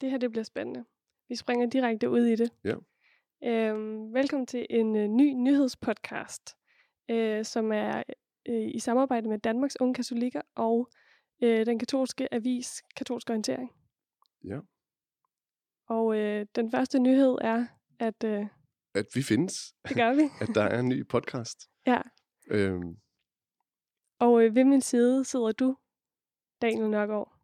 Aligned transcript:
Det 0.00 0.10
her 0.10 0.18
det 0.18 0.30
bliver 0.30 0.44
spændende. 0.44 0.84
Vi 1.28 1.36
springer 1.36 1.66
direkte 1.66 2.10
ud 2.10 2.26
i 2.26 2.36
det. 2.36 2.50
Ja. 2.64 2.74
Øhm, 3.44 4.14
velkommen 4.14 4.46
til 4.46 4.66
en 4.70 4.96
øh, 4.96 5.08
ny 5.08 5.32
nyhedspodcast, 5.32 6.56
øh, 7.10 7.44
som 7.44 7.72
er 7.72 8.02
øh, 8.48 8.68
i 8.74 8.78
samarbejde 8.78 9.28
med 9.28 9.38
Danmarks 9.38 9.76
Unge 9.80 9.94
Katolikker 9.94 10.40
og 10.54 10.88
øh, 11.42 11.66
den 11.66 11.78
katolske 11.78 12.34
avis 12.34 12.82
Katolsk 12.96 13.30
Orientering. 13.30 13.70
Ja. 14.44 14.58
Og 15.86 16.16
øh, 16.16 16.46
den 16.54 16.70
første 16.70 16.98
nyhed 16.98 17.38
er, 17.40 17.66
at 17.98 18.24
øh, 18.24 18.46
At 18.94 19.06
vi 19.14 19.22
findes. 19.22 19.74
det 19.88 19.96
gør 19.96 20.14
vi. 20.14 20.22
At 20.42 20.48
der 20.54 20.62
er 20.62 20.80
en 20.80 20.88
ny 20.88 21.06
podcast. 21.08 21.58
Ja. 21.86 22.00
Øhm, 22.50 22.96
Og 24.18 24.44
øh, 24.44 24.54
ved 24.54 24.64
min 24.64 24.80
side 24.80 25.24
sidder 25.24 25.52
du, 25.52 25.76
Daniel 26.62 26.90
Nørgaard. 26.90 27.39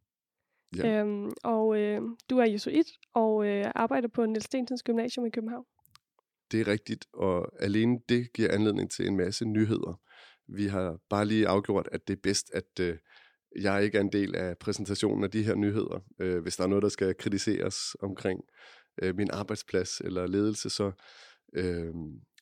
Ja. 0.76 1.00
Øhm, 1.00 1.32
og 1.44 1.78
øh, 1.78 2.00
du 2.30 2.38
er 2.38 2.44
jesuit 2.44 2.86
og 3.14 3.46
øh, 3.46 3.64
arbejder 3.74 4.08
på 4.08 4.26
Niels 4.26 4.44
Stensens 4.44 4.82
Gymnasium 4.82 5.26
i 5.26 5.30
København. 5.30 5.64
det 6.52 6.60
er 6.60 6.68
rigtigt, 6.68 7.06
og 7.12 7.62
alene 7.62 7.98
det 8.08 8.32
giver 8.32 8.52
anledning 8.52 8.90
til 8.90 9.06
en 9.06 9.16
masse 9.16 9.44
nyheder. 9.44 10.00
Vi 10.48 10.66
har 10.66 10.98
bare 11.10 11.24
lige 11.24 11.48
afgjort, 11.48 11.88
at 11.92 12.08
det 12.08 12.16
er 12.16 12.20
bedst, 12.22 12.50
at 12.54 12.80
øh, 12.80 12.96
jeg 13.60 13.84
ikke 13.84 13.98
er 13.98 14.02
en 14.02 14.12
del 14.12 14.36
af 14.36 14.58
præsentationen 14.58 15.24
af 15.24 15.30
de 15.30 15.42
her 15.42 15.54
nyheder. 15.54 16.00
Øh, 16.20 16.42
hvis 16.42 16.56
der 16.56 16.64
er 16.64 16.68
noget, 16.68 16.82
der 16.82 16.88
skal 16.88 17.14
kritiseres 17.14 17.76
omkring 18.00 18.40
øh, 19.02 19.16
min 19.16 19.30
arbejdsplads 19.32 20.00
eller 20.00 20.26
ledelse, 20.26 20.70
så, 20.70 20.92
øh, 21.52 21.94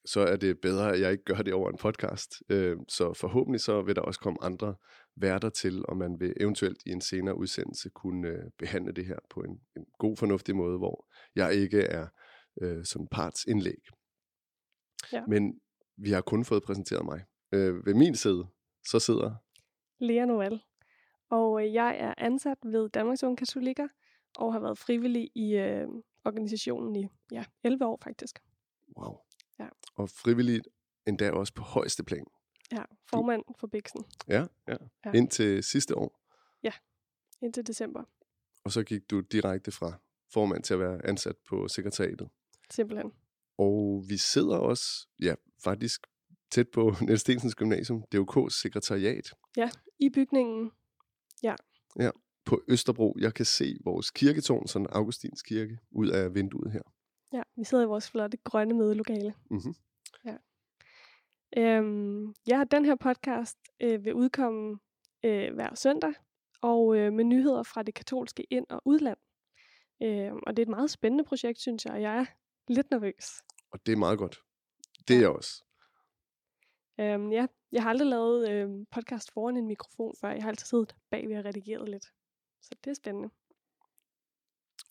så 0.05 0.21
er 0.21 0.37
det 0.37 0.61
bedre, 0.61 0.93
at 0.93 1.01
jeg 1.01 1.13
ikke 1.13 1.25
gør 1.25 1.43
det 1.43 1.55
over 1.55 1.71
en 1.71 1.79
podcast. 1.79 2.43
Øh, 2.49 2.77
så 2.89 3.13
forhåbentlig 3.13 3.61
så 3.61 3.83
vil 3.83 3.97
der 3.97 4.03
også 4.03 4.21
komme 4.21 4.45
andre 4.45 4.75
værter 5.17 5.49
til, 5.49 5.85
og 5.89 5.97
man 5.97 6.21
vil 6.21 6.35
eventuelt 6.41 6.83
i 6.87 6.91
en 6.91 7.01
senere 7.01 7.39
udsendelse 7.39 7.91
kunne 7.91 8.29
øh, 8.29 8.51
behandle 8.59 8.93
det 8.93 9.07
her 9.07 9.19
på 9.31 9.41
en, 9.41 9.61
en 9.77 9.87
god, 9.99 10.17
fornuftig 10.17 10.57
måde, 10.57 10.79
hvor 10.79 11.07
jeg 11.35 11.55
ikke 11.55 11.81
er 11.81 12.07
øh, 12.63 12.85
som 12.85 13.07
partsindlæg. 13.07 13.83
Ja. 15.13 15.27
Men 15.27 15.61
vi 15.97 16.11
har 16.11 16.21
kun 16.21 16.45
fået 16.45 16.63
præsenteret 16.63 17.05
mig. 17.05 17.25
Øh, 17.53 17.87
ved 17.87 17.95
min 17.95 18.15
side, 18.15 18.47
så 18.87 18.99
sidder... 18.99 19.35
Lea 19.99 20.25
Noel. 20.25 20.63
Og 21.31 21.63
øh, 21.63 21.75
jeg 21.75 21.97
er 21.99 22.15
ansat 22.19 22.59
ved 22.65 22.89
Danmarks 22.89 23.23
Unge 23.23 23.37
Katolikker 23.37 23.89
og 24.39 24.53
har 24.53 24.61
været 24.61 24.79
frivillig 24.79 25.31
i 25.35 25.57
øh, 25.57 25.89
organisationen 26.25 26.97
i 26.97 27.09
ja, 27.33 27.45
11 27.65 27.87
år 27.87 27.99
faktisk. 28.05 28.39
Wow. 28.99 29.17
Ja. 29.59 29.69
Og 29.97 30.11
frivilligt 30.11 30.69
endda 31.07 31.31
også 31.31 31.55
på 31.55 31.63
højeste 31.63 32.05
plan. 32.05 32.25
Ja, 32.73 32.83
formand 33.11 33.43
for 33.61 33.67
Bixen 33.67 34.05
Ja, 34.29 34.35
ja. 34.35 34.47
Ja. 34.69 34.77
ja. 35.05 35.13
Indtil 35.13 35.63
sidste 35.63 35.99
år. 35.99 36.21
indtil 37.43 37.67
december. 37.67 38.05
Og 38.65 38.73
så 38.73 38.83
gik 38.83 39.11
du 39.11 39.21
direkte 39.21 39.71
fra 39.71 39.93
formand 40.33 40.63
til 40.63 40.75
at 40.75 40.81
være 40.81 41.07
ansat 41.07 41.37
på 41.49 41.69
sekretariatet. 41.69 42.29
Simpelthen. 42.71 43.13
Og 43.59 44.05
vi 44.09 44.17
sidder 44.17 44.57
også, 44.57 45.09
ja, 45.23 45.35
faktisk 45.65 46.07
tæt 46.51 46.69
på 46.69 46.95
Niels 47.07 47.21
Stensens 47.21 47.55
Gymnasium, 47.55 48.05
DUK's 48.15 48.63
sekretariat 48.63 49.31
I 49.99 50.09
bygningen. 50.11 50.71
på 52.45 52.63
Østerbro. 52.69 53.17
Jeg 53.21 53.35
kan 53.35 53.45
se 53.45 53.79
vores 53.85 54.11
kirketårn, 54.11 54.67
sådan 54.67 54.87
Augustins 54.91 55.43
kirke, 55.43 55.79
ud 55.91 56.09
af 56.09 56.35
vinduet 56.35 56.73
her. 56.73 56.83
Ja, 57.33 57.43
vi 57.57 57.65
sidder 57.65 57.85
i 57.85 57.87
vores 57.87 58.11
flotte 58.11 58.37
grønne 58.37 58.75
mødelokale. 58.75 59.35
Mm-hmm. 59.51 59.75
Øhm, 61.57 62.35
ja, 62.49 62.65
den 62.71 62.85
her 62.85 62.95
podcast 62.95 63.59
øh, 63.81 64.05
vil 64.05 64.15
udkomme 64.15 64.79
øh, 65.25 65.55
hver 65.55 65.75
søndag, 65.75 66.15
og 66.63 66.97
øh, 66.97 67.13
med 67.13 67.25
nyheder 67.25 67.63
fra 67.63 67.83
det 67.83 67.95
katolske 67.95 68.45
ind- 68.51 68.67
og 68.71 68.83
udland. 68.85 69.19
Øh, 70.03 70.33
og 70.33 70.57
det 70.57 70.59
er 70.59 70.67
et 70.67 70.77
meget 70.77 70.91
spændende 70.91 71.25
projekt, 71.25 71.61
synes 71.61 71.85
jeg, 71.85 71.95
og 71.95 72.03
jeg 72.03 72.19
er 72.19 72.25
lidt 72.69 72.91
nervøs. 72.91 73.43
Og 73.71 73.87
det 73.87 73.93
er 73.93 73.97
meget 73.97 74.19
godt. 74.19 74.39
Det 75.09 75.17
er 75.17 75.21
jeg 75.21 75.29
også. 75.29 75.65
Øhm, 77.01 77.33
ja, 77.33 77.47
jeg 77.73 77.83
har 77.83 77.91
aldrig 77.91 78.09
lavet 78.09 78.51
øh, 78.51 78.69
podcast 78.91 79.33
foran 79.33 79.57
en 79.57 79.67
mikrofon 79.67 80.15
før. 80.21 80.31
Jeg 80.31 80.43
har 80.43 80.49
altid 80.49 80.67
siddet 80.67 80.97
bagved 81.11 81.39
og 81.39 81.45
redigeret 81.45 81.89
lidt. 81.89 82.05
Så 82.63 82.71
det 82.85 82.91
er 82.91 82.95
spændende. 82.95 83.31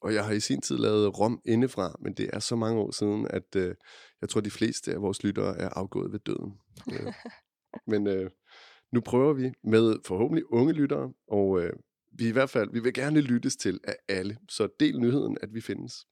Og 0.03 0.13
jeg 0.13 0.25
har 0.25 0.31
i 0.31 0.39
sin 0.39 0.61
tid 0.61 0.77
lavet 0.77 1.19
Rom 1.19 1.41
indefra, 1.45 1.95
men 1.99 2.13
det 2.13 2.29
er 2.33 2.39
så 2.39 2.55
mange 2.55 2.81
år 2.81 2.91
siden, 2.91 3.27
at 3.29 3.55
øh, 3.55 3.75
jeg 4.21 4.29
tror, 4.29 4.41
de 4.41 4.51
fleste 4.51 4.93
af 4.93 5.01
vores 5.01 5.23
lyttere 5.23 5.57
er 5.57 5.69
afgået 5.69 6.11
ved 6.11 6.19
døden. 6.19 6.59
Øh, 6.91 7.13
men 7.91 8.07
øh, 8.07 8.31
nu 8.91 9.01
prøver 9.01 9.33
vi 9.33 9.51
med 9.63 9.95
forhåbentlig 10.05 10.51
unge 10.51 10.73
lyttere, 10.73 11.13
og 11.27 11.61
øh, 11.61 11.73
vi 12.11 12.27
i 12.27 12.31
hvert 12.31 12.49
fald, 12.49 12.71
vi 12.71 12.79
vil 12.79 12.93
gerne 12.93 13.21
lyttes 13.21 13.55
til 13.55 13.79
af 13.83 13.95
alle, 14.07 14.37
så 14.49 14.67
del 14.79 14.99
nyheden, 14.99 15.37
at 15.41 15.53
vi 15.53 15.61
findes. 15.61 16.07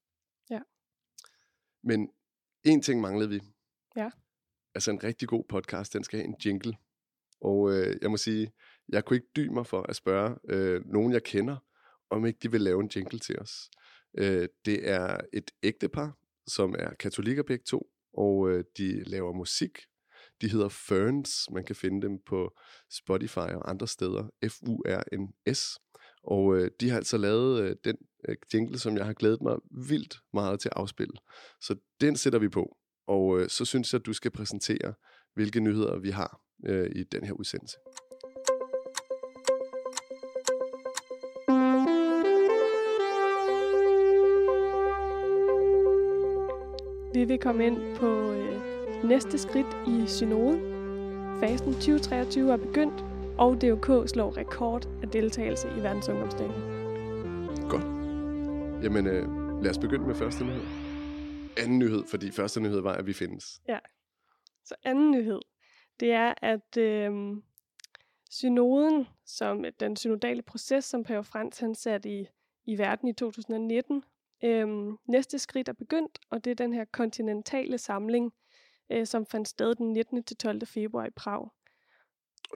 Ja. 0.50 0.59
Men 1.84 2.09
en 2.63 2.81
ting 2.81 3.01
manglede 3.01 3.30
vi. 3.30 3.41
Ja. 3.96 4.09
Altså 4.75 4.91
en 4.91 5.03
rigtig 5.03 5.28
god 5.28 5.44
podcast, 5.50 5.94
den 5.94 6.03
skal 6.03 6.19
have 6.19 6.28
en 6.28 6.35
jingle. 6.46 6.74
Og 7.41 7.72
øh, 7.72 7.97
jeg 8.01 8.12
må 8.12 8.18
sige, 8.18 8.51
jeg 8.90 9.06
kunne 9.06 9.18
ikke 9.18 9.31
dy 9.35 9.47
mig 9.47 9.68
for 9.68 9.81
at 9.81 9.96
spørge 9.96 10.38
øh, 10.50 10.81
nogen, 10.85 11.13
jeg 11.13 11.24
kender, 11.24 11.57
om 12.12 12.26
ikke 12.26 12.40
de 12.44 12.52
vil 12.52 12.62
lave 12.62 12.82
en 12.82 12.92
jingle 12.96 13.20
til 13.20 13.40
os. 13.40 13.70
Øh, 14.18 14.48
det 14.66 14.90
er 14.90 15.18
et 15.34 15.52
ægtepar, 15.64 16.18
som 16.48 16.76
er 16.80 16.94
katolikker 16.94 17.44
begge 17.44 17.64
to, 17.68 17.88
og 18.14 18.50
øh, 18.50 18.64
de 18.78 19.04
laver 19.04 19.34
musik. 19.34 19.80
De 20.42 20.50
hedder 20.50 20.70
Ferns. 20.70 21.50
Man 21.52 21.64
kan 21.64 21.76
finde 21.76 22.08
dem 22.08 22.20
på 22.26 22.52
Spotify 22.92 23.38
og 23.38 23.70
andre 23.70 23.88
steder. 23.88 24.30
F-U-R-N-S. 24.48 25.80
Og 26.24 26.56
øh, 26.56 26.72
de 26.80 26.90
har 26.90 26.98
altså 26.98 27.18
lavet 27.18 27.62
øh, 27.62 27.76
den 27.84 27.98
øh, 28.30 28.36
jingle, 28.54 28.80
som 28.80 28.98
jeg 28.98 29.06
har 29.06 29.14
glædet 29.14 29.42
mig 29.42 29.58
vildt 29.90 30.20
meget 30.34 30.60
til 30.60 30.70
at 30.70 30.78
afspille. 30.78 31.14
Så 31.62 31.76
den 32.02 32.16
sætter 32.16 32.40
vi 32.40 32.50
på. 32.50 32.78
Og 33.08 33.40
øh, 33.40 33.50
så 33.50 33.66
synes 33.66 33.94
jeg, 33.94 34.00
at 34.00 34.06
du 34.06 34.14
skal 34.14 34.32
præsentere, 34.32 34.94
hvilke 35.34 35.60
nyheder 35.60 36.00
vi 36.00 36.10
har 36.10 36.42
øh, 36.66 36.92
i 36.96 37.04
den 37.04 37.24
her 37.24 37.34
udsendelse. 37.34 37.78
Vi 47.14 47.24
vil 47.24 47.40
komme 47.40 47.66
ind 47.66 47.96
på 47.96 48.32
øh, 48.32 48.62
næste 49.04 49.38
skridt 49.38 49.68
i 49.88 50.08
synoden. 50.08 50.60
Fasten 51.40 51.74
2023 51.74 52.52
er 52.52 52.58
begyndt, 52.58 53.04
og 53.38 53.62
DUK 53.62 54.10
slår 54.10 54.38
rekord 54.38 54.86
af 55.04 55.10
deltagelse 55.10 55.68
i 55.78 55.84
verdensungdomsdagen. 55.84 56.52
Godt. 57.70 57.84
Jamen, 58.84 59.08
øh, 59.08 59.28
lad 59.64 59.72
os 59.72 59.78
begynde 59.78 60.08
med 60.08 60.16
første 60.16 60.44
nyhed. 60.44 60.64
Anden 61.58 61.80
nyhed, 61.80 62.04
fordi 62.08 62.32
første 62.32 62.62
nyhed 62.62 62.82
var, 62.82 62.94
at 62.94 63.08
vi 63.08 63.14
findes. 63.14 63.62
Så 64.66 64.76
anden 64.84 65.12
nyhed, 65.12 65.40
det 66.00 66.12
er, 66.12 66.34
at 66.42 66.78
øh, 66.78 67.12
synoden, 68.30 69.08
som 69.26 69.66
den 69.80 69.96
synodale 69.96 70.42
proces, 70.42 70.86
som 70.86 71.04
Pave 71.04 71.24
Frans 71.24 71.60
han 71.60 71.76
satte 71.76 72.10
i, 72.10 72.28
i 72.66 72.78
verden 72.78 73.08
i 73.08 73.14
2019, 73.14 74.04
øh, 74.44 74.68
næste 75.07 75.40
skridt 75.40 75.69
er 75.69 75.74
begyndt, 75.74 76.19
og 76.29 76.46
det 76.46 76.52
er 76.52 76.56
den 76.56 76.74
her 76.74 76.85
kontinentale 76.94 77.78
samling, 77.78 78.31
øh, 78.91 79.07
som 79.07 79.25
fandt 79.25 79.47
sted 79.47 79.75
den 79.75 79.94
19. 79.94 80.24
til 80.24 80.38
12. 80.38 80.68
februar 80.68 81.06
i 81.06 81.12
Prag. 81.16 81.50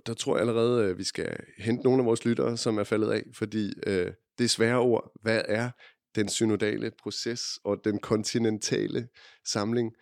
Der 0.05 0.13
tror 0.13 0.35
jeg 0.35 0.41
allerede, 0.41 0.89
at 0.89 0.97
vi 0.97 1.03
skal 1.03 1.37
hente 1.57 1.83
nogle 1.83 2.01
af 2.01 2.05
vores 2.05 2.25
lyttere, 2.25 2.57
som 2.57 2.77
er 2.77 2.83
faldet 2.83 3.11
af, 3.11 3.23
fordi 3.33 3.73
øh, 3.87 4.13
det 4.37 4.43
er 4.43 4.49
svære 4.49 4.79
ord. 4.79 5.11
Hvad 5.21 5.41
er 5.47 5.71
den 6.15 6.29
synodale 6.29 6.91
proces 6.99 7.59
og 7.63 7.83
den 7.83 7.99
kontinentale 7.99 9.07
samling? 9.45 9.93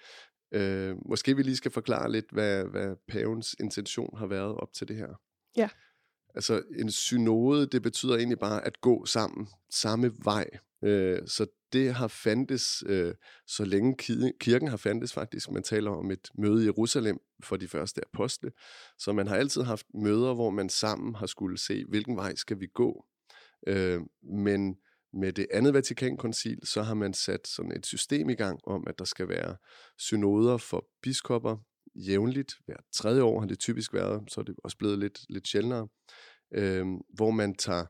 Øh, 0.51 0.95
måske 1.05 1.35
vi 1.35 1.43
lige 1.43 1.57
skal 1.57 1.72
forklare 1.72 2.11
lidt, 2.11 2.25
hvad, 2.31 2.63
hvad 2.66 2.95
pavens 3.07 3.55
intention 3.59 4.17
har 4.17 4.27
været 4.27 4.55
op 4.55 4.73
til 4.73 4.88
det 4.88 4.95
her. 4.95 5.22
Ja. 5.57 5.69
Altså 6.35 6.63
en 6.79 6.91
synode, 6.91 7.67
det 7.67 7.81
betyder 7.81 8.16
egentlig 8.16 8.39
bare 8.39 8.66
at 8.66 8.81
gå 8.81 9.05
sammen, 9.05 9.47
samme 9.69 10.11
vej. 10.23 10.49
Øh, 10.84 11.19
så 11.28 11.47
det 11.73 11.93
har 11.93 12.08
fandtes, 12.08 12.84
øh, 12.85 13.14
så 13.47 13.66
længe 13.66 13.96
kirken 14.40 14.67
har 14.67 14.78
fandtes 14.78 15.14
faktisk. 15.14 15.52
Man 15.52 15.64
taler 15.64 15.91
om 15.91 16.11
et 16.11 16.29
møde 16.37 16.61
i 16.64 16.66
Jerusalem 16.66 17.20
for 17.43 17.58
de 17.58 17.67
første 17.67 18.02
apostle. 18.14 18.52
Så 18.97 19.14
man 19.14 19.28
har 19.28 19.35
altid 19.35 19.61
haft 19.61 19.85
møder, 19.93 20.34
hvor 20.34 20.49
man 20.49 20.70
sammen 20.70 21.16
har 21.16 21.25
skulle 21.25 21.58
se, 21.58 21.85
hvilken 21.90 22.17
vej 22.17 22.35
skal 22.35 22.59
vi 22.59 22.67
gå. 22.73 23.05
Øh, 23.67 24.02
men 24.23 24.75
med 25.14 25.34
det 25.34 25.47
andet 25.52 25.73
Vatikankoncil, 25.73 26.59
så 26.64 26.81
har 26.81 26.93
man 26.93 27.14
sat 27.14 27.47
sådan 27.47 27.72
et 27.72 27.85
system 27.85 28.29
i 28.29 28.35
gang 28.35 28.59
om, 28.67 28.84
at 28.87 28.99
der 28.99 29.05
skal 29.05 29.29
være 29.29 29.55
synoder 29.97 30.58
for 30.58 30.85
biskopper 31.02 31.58
jævnligt. 31.96 32.53
Hver 32.66 32.78
tredje 32.93 33.22
år 33.22 33.40
har 33.40 33.47
det 33.47 33.59
typisk 33.59 33.93
været, 33.93 34.23
så 34.31 34.41
er 34.41 34.46
det 34.46 34.55
også 34.64 34.78
blevet 34.78 34.99
lidt, 34.99 35.20
lidt 35.29 35.47
sjældnere, 35.47 35.87
øh, 36.53 36.85
hvor 37.14 37.31
man 37.31 37.55
tager 37.55 37.85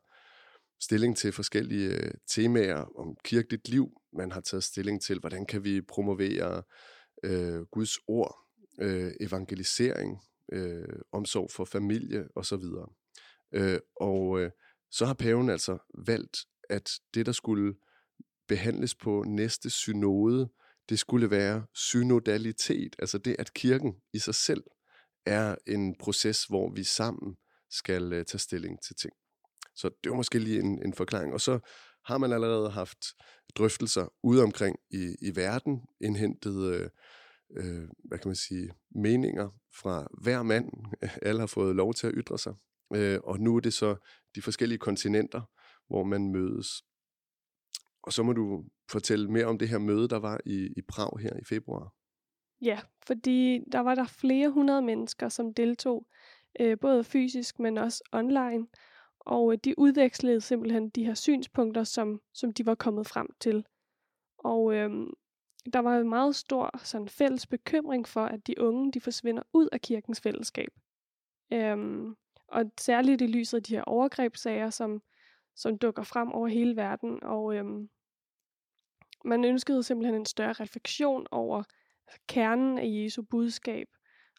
stilling 0.83 1.17
til 1.17 1.31
forskellige 1.31 1.89
øh, 1.89 2.11
temaer 2.27 2.99
om 2.99 3.17
kirkeligt 3.23 3.69
liv. 3.69 3.87
Man 4.13 4.31
har 4.31 4.41
taget 4.41 4.63
stilling 4.63 5.01
til, 5.01 5.19
hvordan 5.19 5.45
kan 5.45 5.63
vi 5.63 5.81
promovere 5.81 6.63
øh, 7.23 7.61
Guds 7.61 7.97
ord, 8.07 8.37
øh, 8.81 9.11
evangelisering, 9.21 10.19
øh, 10.51 10.99
omsorg 11.11 11.51
for 11.51 11.65
familie 11.65 12.27
osv. 12.35 12.63
Øh, 13.53 13.79
og 13.95 14.41
øh, 14.41 14.51
så 14.91 15.05
har 15.05 15.13
paven 15.13 15.49
altså 15.49 15.77
valgt, 16.05 16.37
at 16.69 16.89
det, 17.13 17.25
der 17.25 17.31
skulle 17.31 17.73
behandles 18.47 18.95
på 18.95 19.23
næste 19.27 19.69
synode, 19.69 20.49
det 20.89 20.99
skulle 20.99 21.29
være 21.29 21.65
synodalitet, 21.73 22.95
altså 22.99 23.17
det, 23.17 23.35
at 23.39 23.53
kirken 23.53 23.93
i 24.13 24.19
sig 24.19 24.35
selv 24.35 24.63
er 25.25 25.55
en 25.67 25.95
proces, 25.95 26.45
hvor 26.45 26.73
vi 26.75 26.83
sammen 26.83 27.35
skal 27.69 28.03
uh, 28.03 28.23
tage 28.23 28.39
stilling 28.39 28.81
til 28.83 28.95
ting. 28.95 29.13
Så 29.75 29.89
det 30.03 30.09
var 30.09 30.15
måske 30.15 30.39
lige 30.39 30.59
en, 30.59 30.85
en 30.85 30.93
forklaring. 30.93 31.33
Og 31.33 31.41
så 31.41 31.59
har 32.05 32.17
man 32.17 32.33
allerede 32.33 32.69
haft 32.69 32.99
drøftelser 33.55 34.13
ude 34.23 34.43
omkring 34.43 34.75
i, 34.89 35.15
i 35.21 35.35
verden, 35.35 35.81
indhentet, 36.01 36.73
øh, 36.73 36.89
øh, 37.57 37.89
hvad 38.03 38.17
kan 38.19 38.29
man 38.29 38.35
sige, 38.35 38.69
meninger 38.95 39.49
fra 39.81 40.07
hver 40.21 40.43
mand. 40.43 40.71
Alle 41.21 41.39
har 41.39 41.47
fået 41.47 41.75
lov 41.75 41.93
til 41.93 42.07
at 42.07 42.13
ytre 42.15 42.37
sig. 42.37 42.53
Øh, 42.95 43.19
og 43.23 43.39
nu 43.39 43.55
er 43.55 43.59
det 43.59 43.73
så 43.73 43.95
de 44.35 44.41
forskellige 44.41 44.79
kontinenter, 44.79 45.41
hvor 45.87 46.03
man 46.03 46.31
mødes. 46.31 46.67
Og 48.03 48.13
så 48.13 48.23
må 48.23 48.33
du 48.33 48.65
fortælle 48.91 49.31
mere 49.31 49.45
om 49.45 49.57
det 49.57 49.69
her 49.69 49.77
møde, 49.77 50.07
der 50.07 50.19
var 50.19 50.39
i, 50.45 50.73
i 50.77 50.81
Prag 50.81 51.19
her 51.19 51.37
i 51.41 51.43
februar. 51.43 51.93
Ja, 52.61 52.79
fordi 53.07 53.59
der 53.71 53.79
var 53.79 53.95
der 53.95 54.07
flere 54.07 54.49
hundrede 54.49 54.81
mennesker, 54.81 55.29
som 55.29 55.53
deltog, 55.53 56.07
øh, 56.59 56.77
både 56.81 57.03
fysisk, 57.03 57.59
men 57.59 57.77
også 57.77 58.03
online. 58.11 58.67
Og 59.25 59.53
øh, 59.53 59.57
de 59.63 59.79
udvekslede 59.79 60.41
simpelthen 60.41 60.89
de 60.89 61.05
her 61.05 61.13
synspunkter, 61.13 61.83
som, 61.83 62.21
som 62.33 62.53
de 62.53 62.65
var 62.65 62.75
kommet 62.75 63.07
frem 63.07 63.27
til. 63.39 63.65
Og 64.37 64.75
øhm, 64.75 65.13
der 65.73 65.79
var 65.79 65.97
en 65.97 66.09
meget 66.09 66.35
stor 66.35 66.77
sådan, 66.77 67.07
fælles 67.07 67.47
bekymring 67.47 68.07
for, 68.07 68.25
at 68.25 68.47
de 68.47 68.61
unge 68.61 68.91
de 68.91 69.01
forsvinder 69.01 69.43
ud 69.53 69.69
af 69.71 69.81
kirkens 69.81 70.21
fællesskab. 70.21 70.69
Øhm, 71.53 72.15
og 72.47 72.71
særligt 72.79 73.21
i 73.21 73.27
lyset 73.27 73.57
af 73.57 73.63
de 73.63 73.75
her 73.75 73.83
overgrebssager, 73.83 74.69
som, 74.69 75.01
som 75.55 75.77
dukker 75.77 76.03
frem 76.03 76.31
over 76.31 76.47
hele 76.47 76.75
verden. 76.75 77.23
Og 77.23 77.55
øhm, 77.55 77.89
man 79.25 79.45
ønskede 79.45 79.83
simpelthen 79.83 80.15
en 80.15 80.25
større 80.25 80.53
refleksion 80.53 81.27
over 81.31 81.63
kernen 82.27 82.77
af 82.77 82.85
Jesu 82.85 83.21
budskab, 83.21 83.87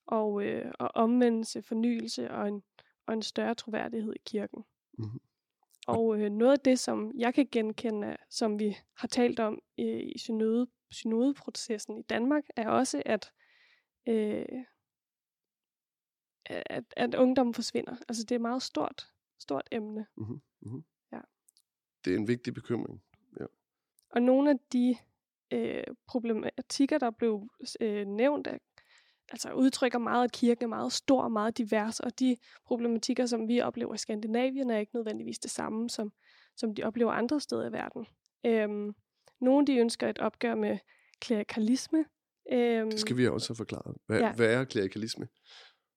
og, 0.07 0.45
øh, 0.45 0.73
og 0.79 0.91
omvendelse, 0.95 1.63
fornyelse 1.63 2.31
og 2.31 2.49
en, 2.49 2.63
og 3.07 3.15
en 3.15 3.23
større 3.23 3.55
troværdighed 3.55 4.13
i 4.15 4.23
kirken. 4.27 4.65
Mm-hmm. 4.99 5.21
Og 5.87 6.21
øh, 6.21 6.31
noget 6.31 6.53
af 6.53 6.61
det, 6.61 6.79
som 6.79 7.13
jeg 7.19 7.35
kan 7.35 7.49
genkende, 7.53 8.17
som 8.31 8.59
vi 8.59 8.77
har 8.95 9.09
talt 9.09 9.41
om 9.41 9.61
øh, 9.79 10.01
i 10.15 10.19
synode, 10.19 10.67
synodeprocessen 10.91 11.99
i 11.99 12.03
Danmark, 12.03 12.45
er 12.57 12.69
også, 12.69 13.03
at, 13.07 13.33
øh, 14.09 14.65
at, 16.47 16.85
at 16.97 17.15
ungdommen 17.15 17.55
forsvinder. 17.55 17.97
Altså 18.09 18.23
det 18.23 18.31
er 18.33 18.37
et 18.37 18.41
meget 18.41 18.63
stort, 18.63 19.13
stort 19.39 19.69
emne. 19.73 20.07
Mm-hmm. 20.17 20.41
Mm-hmm. 20.61 20.85
Ja. 21.13 21.21
Det 22.05 22.13
er 22.13 22.19
en 22.19 22.29
vigtig 22.29 22.55
bekymring. 22.55 23.03
Ja. 23.41 23.47
Og 24.11 24.23
nogle 24.23 24.51
af 24.51 24.57
de 24.73 24.97
øh, 25.51 25.85
problematikker, 26.07 26.99
der 26.99 27.11
blev 27.11 27.49
øh, 27.81 28.07
nævnt 28.07 28.47
af 28.47 28.61
altså 29.31 29.53
udtrykker 29.53 29.99
meget, 29.99 30.25
at 30.25 30.33
kirken 30.33 30.65
er 30.65 30.69
meget 30.69 30.93
stor 30.93 31.23
og 31.23 31.33
meget 31.33 31.59
divers, 31.59 32.01
og 32.01 32.19
de 32.19 32.37
problematikker, 32.67 33.27
som 33.27 33.49
vi 33.49 33.61
oplever 33.61 33.95
i 33.95 33.99
Skandinavien, 33.99 34.71
er 34.71 34.79
ikke 34.79 34.95
nødvendigvis 34.95 35.39
det 35.39 35.51
samme, 35.51 35.91
som, 35.91 36.13
som 36.57 36.75
de 36.75 36.83
oplever 36.83 37.13
andre 37.13 37.41
steder 37.41 37.69
i 37.69 37.73
verden. 37.73 38.07
Øhm, 38.47 38.95
nogle 39.41 39.67
de 39.67 39.77
ønsker 39.77 40.09
et 40.09 40.19
opgør 40.19 40.55
med 40.55 40.79
klerikalisme. 41.21 42.05
Øhm, 42.53 42.91
det 42.91 43.01
skal 43.01 43.17
vi 43.17 43.29
også 43.29 43.49
have 43.49 43.57
forklaret. 43.57 43.97
Hvad, 44.07 44.21
ja. 44.21 44.33
hvad 44.33 44.55
er 44.55 44.65
klerikalisme? 44.65 45.29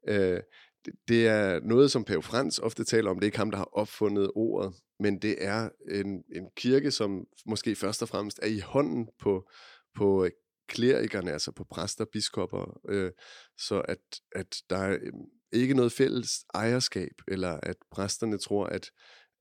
Øh, 0.08 0.42
det, 0.86 0.94
det 1.08 1.28
er 1.28 1.60
noget, 1.60 1.92
som 1.92 2.04
Pave 2.04 2.24
Frans 2.24 2.60
ofte 2.60 2.84
taler 2.84 3.10
om. 3.10 3.16
Det 3.16 3.24
er 3.24 3.28
ikke 3.28 3.38
ham, 3.38 3.52
der 3.52 3.58
har 3.58 3.70
opfundet 3.74 4.32
ordet, 4.36 4.74
men 5.00 5.20
det 5.22 5.46
er 5.46 5.70
en, 5.92 6.24
en 6.36 6.50
kirke, 6.56 6.92
som 6.92 7.26
måske 7.46 7.76
først 7.76 8.02
og 8.02 8.10
fremmest 8.10 8.40
er 8.42 8.48
i 8.48 8.60
hånden 8.60 9.10
på, 9.20 9.50
på 9.96 10.28
klerikerne, 10.68 11.32
altså 11.32 11.52
på 11.52 11.64
præster, 11.64 12.06
biskopper, 12.06 12.80
øh, 12.90 13.12
så 13.58 13.80
at, 13.80 14.00
at 14.36 14.56
der 14.70 14.78
er 14.78 14.98
øhm, 15.02 15.26
ikke 15.52 15.74
noget 15.74 15.92
fælles 15.92 16.30
ejerskab, 16.54 17.14
eller 17.28 17.60
at 17.64 17.76
præsterne 17.92 18.38
tror, 18.38 18.66
at, 18.66 18.92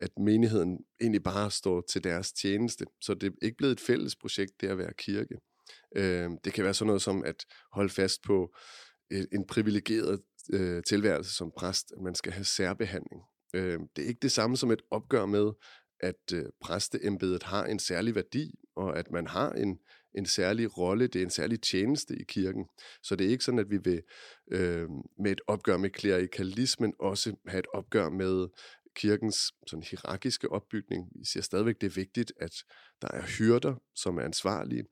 at 0.00 0.10
menigheden 0.18 0.78
egentlig 1.00 1.22
bare 1.22 1.50
står 1.50 1.84
til 1.90 2.04
deres 2.04 2.32
tjeneste. 2.32 2.84
Så 3.00 3.14
det 3.14 3.26
er 3.26 3.32
ikke 3.42 3.56
blevet 3.56 3.72
et 3.72 3.80
fælles 3.80 4.16
projekt, 4.16 4.60
det 4.60 4.68
at 4.68 4.78
være 4.78 4.92
kirke. 4.98 5.38
Øh, 5.96 6.30
det 6.44 6.52
kan 6.52 6.64
være 6.64 6.74
sådan 6.74 6.86
noget 6.86 7.02
som 7.02 7.24
at 7.24 7.44
holde 7.72 7.90
fast 7.90 8.22
på 8.22 8.54
et, 9.10 9.28
en 9.32 9.46
privilegeret 9.46 10.20
øh, 10.52 10.82
tilværelse 10.82 11.34
som 11.34 11.52
præst, 11.58 11.92
at 11.96 12.02
man 12.02 12.14
skal 12.14 12.32
have 12.32 12.44
særbehandling. 12.44 13.22
Øh, 13.54 13.78
det 13.96 14.04
er 14.04 14.08
ikke 14.08 14.22
det 14.22 14.32
samme 14.32 14.56
som 14.56 14.70
et 14.70 14.82
opgør 14.90 15.26
med, 15.26 15.52
at 16.00 16.32
øh, 16.32 16.44
præsteembedet 16.60 17.42
har 17.42 17.64
en 17.64 17.78
særlig 17.78 18.14
værdi, 18.14 18.54
og 18.76 18.98
at 18.98 19.10
man 19.10 19.26
har 19.26 19.52
en, 19.52 19.78
en 20.16 20.26
særlig 20.26 20.78
rolle, 20.78 21.06
det 21.06 21.18
er 21.18 21.24
en 21.24 21.30
særlig 21.30 21.62
tjeneste 21.62 22.16
i 22.20 22.24
kirken. 22.24 22.66
Så 23.02 23.16
det 23.16 23.26
er 23.26 23.30
ikke 23.30 23.44
sådan, 23.44 23.60
at 23.60 23.70
vi 23.70 23.78
vil 23.84 24.02
øh, 24.52 24.88
med 25.18 25.32
et 25.32 25.40
opgør 25.46 25.76
med 25.76 25.90
klerikalismen 25.90 26.94
også 26.98 27.36
have 27.46 27.58
et 27.58 27.66
opgør 27.74 28.10
med 28.10 28.48
kirkens 28.96 29.36
sådan 29.66 29.82
hierarkiske 29.82 30.52
opbygning. 30.52 31.08
Vi 31.18 31.24
siger 31.24 31.42
stadigvæk, 31.42 31.80
det 31.80 31.86
er 31.86 31.94
vigtigt, 31.94 32.32
at 32.40 32.52
der 33.02 33.08
er 33.08 33.22
hyrder, 33.38 33.74
som 33.94 34.18
er 34.18 34.22
ansvarlige, 34.22 34.84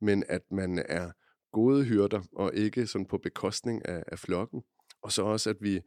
men 0.00 0.24
at 0.28 0.42
man 0.50 0.84
er 0.88 1.10
gode 1.52 1.84
hyrder, 1.84 2.22
og 2.32 2.54
ikke 2.54 2.86
sådan 2.86 3.06
på 3.06 3.18
bekostning 3.18 3.88
af, 3.88 4.02
af 4.06 4.18
flokken. 4.18 4.62
Og 5.02 5.12
så 5.12 5.22
også, 5.22 5.50
at 5.50 5.56
vi 5.60 5.80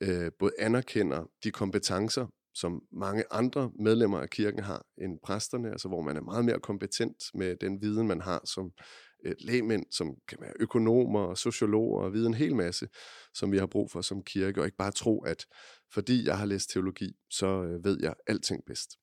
øh, 0.00 0.30
både 0.38 0.52
anerkender 0.58 1.24
de 1.44 1.50
kompetencer, 1.50 2.26
som 2.54 2.82
mange 2.92 3.24
andre 3.30 3.70
medlemmer 3.80 4.20
af 4.20 4.30
kirken 4.30 4.62
har 4.62 4.86
end 4.98 5.18
præsterne, 5.22 5.70
altså 5.70 5.88
hvor 5.88 6.00
man 6.02 6.16
er 6.16 6.20
meget 6.20 6.44
mere 6.44 6.60
kompetent 6.60 7.22
med 7.34 7.56
den 7.56 7.82
viden, 7.82 8.06
man 8.06 8.20
har 8.20 8.40
som 8.44 8.72
øh, 9.24 9.34
lægmænd, 9.38 9.86
som 9.90 10.16
kan 10.28 10.38
være 10.40 10.52
økonomer 10.60 11.20
og 11.20 11.38
sociologer 11.38 12.02
og 12.02 12.12
vide 12.12 12.26
en 12.26 12.34
hel 12.34 12.56
masse, 12.56 12.88
som 13.34 13.52
vi 13.52 13.58
har 13.58 13.66
brug 13.66 13.90
for 13.90 14.00
som 14.00 14.22
kirke, 14.22 14.60
og 14.60 14.66
ikke 14.66 14.76
bare 14.76 14.92
tro, 14.92 15.20
at 15.20 15.46
fordi 15.92 16.26
jeg 16.26 16.38
har 16.38 16.46
læst 16.46 16.70
teologi, 16.70 17.16
så 17.30 17.46
øh, 17.46 17.84
ved 17.84 17.98
jeg 18.02 18.14
alting 18.26 18.64
bedst. 18.66 18.98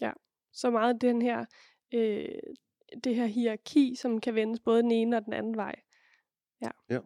Ja, 0.00 0.12
så 0.52 0.70
meget 0.70 1.00
den 1.00 1.22
her, 1.22 1.44
øh, 1.94 2.38
det 3.04 3.14
her 3.14 3.26
hierarki, 3.26 3.94
som 3.94 4.20
kan 4.20 4.34
vendes 4.34 4.60
både 4.60 4.82
den 4.82 4.90
ene 4.90 5.16
og 5.16 5.24
den 5.24 5.32
anden 5.32 5.56
vej. 5.56 5.74
Ja. 6.60 6.70
ja. 6.90 7.00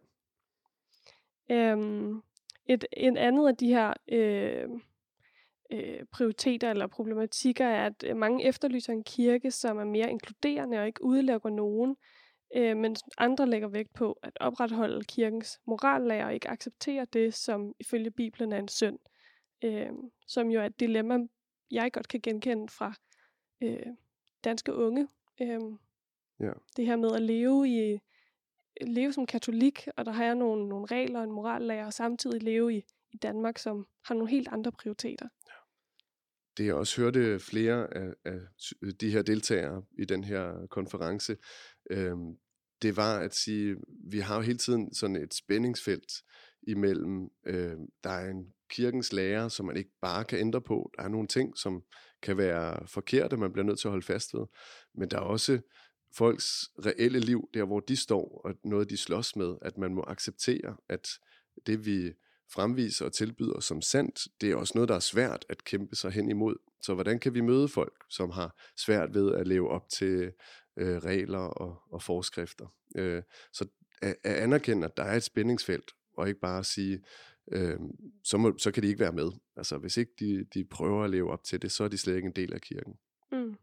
Øhm, 1.51 2.21
et, 2.65 2.85
en 2.93 3.17
andet 3.17 3.47
af 3.47 3.57
de 3.57 3.67
her 3.67 3.93
øh, 4.07 4.69
øh, 5.71 6.05
prioriteter 6.11 6.69
eller 6.69 6.87
problematikker 6.87 7.65
er, 7.65 7.85
at 7.85 8.03
øh, 8.07 8.17
mange 8.17 8.45
efterlyser 8.45 8.93
en 8.93 9.03
kirke, 9.03 9.51
som 9.51 9.77
er 9.77 9.83
mere 9.83 10.09
inkluderende 10.09 10.79
og 10.79 10.87
ikke 10.87 11.03
udelukker 11.03 11.49
nogen, 11.49 11.95
øh, 12.55 12.77
mens 12.77 13.03
andre 13.17 13.49
lægger 13.49 13.67
vægt 13.67 13.93
på 13.93 14.19
at 14.23 14.37
opretholde 14.39 15.03
kirkens 15.03 15.59
morallærer 15.65 16.25
og 16.25 16.33
ikke 16.33 16.49
acceptere 16.49 17.05
det, 17.13 17.33
som 17.33 17.73
ifølge 17.79 18.11
Bibelen 18.11 18.53
er 18.53 18.57
en 18.57 18.67
synd, 18.67 18.99
øh, 19.63 19.89
som 20.27 20.47
jo 20.47 20.61
er 20.61 20.65
et 20.65 20.79
dilemma, 20.79 21.19
jeg 21.71 21.91
godt 21.91 22.07
kan 22.07 22.19
genkende 22.21 22.69
fra 22.69 22.93
øh, 23.61 23.85
danske 24.43 24.73
unge. 24.73 25.07
Øh, 25.41 25.61
ja. 26.39 26.51
Det 26.77 26.85
her 26.85 26.95
med 26.95 27.11
at 27.15 27.21
leve 27.21 27.69
i 27.69 27.99
leve 28.81 29.13
som 29.13 29.25
katolik, 29.25 29.87
og 29.97 30.05
der 30.05 30.11
har 30.11 30.25
jeg 30.25 30.35
nogle, 30.35 30.69
nogle 30.69 30.85
regler 30.85 31.19
og 31.19 31.25
en 31.25 31.31
morallærer, 31.31 31.85
og 31.85 31.93
samtidig 31.93 32.43
leve 32.43 32.75
i, 32.75 32.83
i 33.11 33.17
Danmark, 33.17 33.57
som 33.57 33.87
har 34.05 34.15
nogle 34.15 34.29
helt 34.29 34.47
andre 34.47 34.71
prioriteter. 34.71 35.27
Ja. 35.47 35.53
Det 36.57 36.65
jeg 36.65 36.75
også 36.75 37.01
hørte 37.01 37.39
flere 37.39 37.97
af, 37.97 38.13
af 38.25 38.39
de 39.01 39.11
her 39.11 39.21
deltagere 39.21 39.83
i 39.99 40.05
den 40.05 40.23
her 40.23 40.67
konference, 40.67 41.37
øh, 41.89 42.15
det 42.81 42.97
var 42.97 43.19
at 43.19 43.35
sige, 43.35 43.75
vi 44.11 44.19
har 44.19 44.35
jo 44.35 44.41
hele 44.41 44.57
tiden 44.57 44.93
sådan 44.93 45.15
et 45.15 45.33
spændingsfelt 45.33 46.11
imellem, 46.67 47.29
øh, 47.45 47.77
der 48.03 48.09
er 48.09 48.29
en 48.29 48.53
kirkens 48.69 49.13
lærer, 49.13 49.47
som 49.47 49.65
man 49.65 49.77
ikke 49.77 49.91
bare 50.01 50.25
kan 50.25 50.39
ændre 50.39 50.61
på. 50.61 50.91
Der 50.97 51.03
er 51.03 51.07
nogle 51.07 51.27
ting, 51.27 51.57
som 51.57 51.83
kan 52.21 52.37
være 52.37 52.87
forkerte, 52.87 53.37
man 53.37 53.53
bliver 53.53 53.65
nødt 53.65 53.79
til 53.79 53.87
at 53.87 53.91
holde 53.91 54.05
fast 54.05 54.33
ved. 54.33 54.45
Men 54.95 55.11
der 55.11 55.17
er 55.17 55.21
også 55.21 55.59
folks 56.13 56.71
reelle 56.85 57.19
liv, 57.19 57.49
der 57.53 57.65
hvor 57.65 57.79
de 57.79 57.95
står, 57.95 58.41
og 58.45 58.55
noget 58.63 58.89
de 58.89 58.97
slås 58.97 59.35
med, 59.35 59.55
at 59.61 59.77
man 59.77 59.93
må 59.93 60.03
acceptere, 60.07 60.77
at 60.89 61.07
det 61.67 61.85
vi 61.85 62.13
fremviser 62.53 63.05
og 63.05 63.13
tilbyder 63.13 63.59
som 63.59 63.81
sandt, 63.81 64.27
det 64.41 64.51
er 64.51 64.55
også 64.55 64.71
noget, 64.75 64.89
der 64.89 64.95
er 64.95 64.99
svært 64.99 65.45
at 65.49 65.63
kæmpe 65.63 65.95
sig 65.95 66.11
hen 66.11 66.29
imod. 66.29 66.55
Så 66.81 66.93
hvordan 66.93 67.19
kan 67.19 67.33
vi 67.33 67.41
møde 67.41 67.67
folk, 67.67 68.03
som 68.09 68.29
har 68.29 68.55
svært 68.77 69.13
ved 69.13 69.35
at 69.35 69.47
leve 69.47 69.69
op 69.69 69.89
til 69.89 70.31
øh, 70.77 70.97
regler 70.97 71.39
og, 71.39 71.81
og 71.91 72.03
forskrifter? 72.03 72.67
Øh, 72.95 73.23
så 73.53 73.65
at, 74.01 74.15
at 74.23 74.35
anerkende, 74.35 74.85
at 74.85 74.97
der 74.97 75.03
er 75.03 75.15
et 75.15 75.23
spændingsfelt, 75.23 75.91
og 76.17 76.27
ikke 76.27 76.39
bare 76.39 76.63
sige, 76.63 77.03
øh, 77.51 77.79
så, 78.23 78.37
må, 78.37 78.57
så 78.57 78.71
kan 78.71 78.83
de 78.83 78.87
ikke 78.87 78.99
være 78.99 79.11
med. 79.11 79.31
Altså 79.55 79.77
hvis 79.77 79.97
ikke 79.97 80.11
de, 80.19 80.45
de 80.53 80.65
prøver 80.65 81.03
at 81.03 81.09
leve 81.09 81.31
op 81.31 81.43
til 81.43 81.61
det, 81.61 81.71
så 81.71 81.83
er 81.83 81.87
de 81.87 81.97
slet 81.97 82.15
ikke 82.15 82.25
en 82.25 82.35
del 82.35 82.53
af 82.53 82.61
kirken. 82.61 82.93
Mm. 83.31 83.55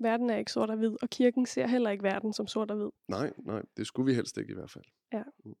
Verden 0.00 0.30
er 0.30 0.36
ikke 0.36 0.52
sort 0.52 0.70
og 0.70 0.76
hvid, 0.76 0.96
og 1.02 1.10
kirken 1.10 1.46
ser 1.46 1.66
heller 1.66 1.90
ikke 1.90 2.04
verden 2.04 2.32
som 2.32 2.46
sort 2.46 2.70
og 2.70 2.76
hvid. 2.76 2.90
Nej, 3.08 3.32
nej, 3.38 3.62
det 3.76 3.86
skulle 3.86 4.06
vi 4.06 4.14
helst 4.14 4.38
ikke 4.38 4.50
i 4.50 4.54
hvert 4.54 4.70
fald. 4.70 4.84
Ja. 5.12 5.22
Mm. 5.44 5.54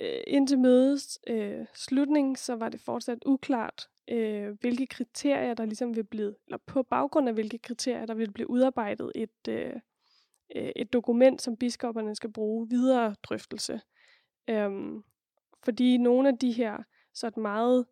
Øh, 0.00 0.20
indtil 0.26 0.58
mødets 0.58 1.18
øh, 1.26 1.66
slutning, 1.74 2.38
så 2.38 2.56
var 2.56 2.68
det 2.68 2.80
fortsat 2.80 3.18
uklart, 3.26 3.88
øh, 4.08 4.50
hvilke 4.60 4.86
kriterier, 4.86 5.54
der 5.54 5.64
ligesom 5.64 5.96
vil 5.96 6.04
blive, 6.04 6.34
eller 6.46 6.58
på 6.66 6.82
baggrund 6.82 7.28
af 7.28 7.34
hvilke 7.34 7.58
kriterier, 7.58 8.06
der 8.06 8.14
vil 8.14 8.32
blive 8.32 8.50
udarbejdet 8.50 9.12
et, 9.14 9.48
øh, 9.48 9.72
øh 10.56 10.72
et 10.76 10.92
dokument, 10.92 11.42
som 11.42 11.56
biskopperne 11.56 12.14
skal 12.14 12.32
bruge 12.32 12.68
videre 12.68 13.14
drøftelse. 13.22 13.80
Øhm, 14.50 15.04
fordi 15.64 15.96
nogle 15.96 16.28
af 16.28 16.38
de 16.38 16.52
her 16.52 16.82
sådan 17.14 17.42
meget 17.42 17.86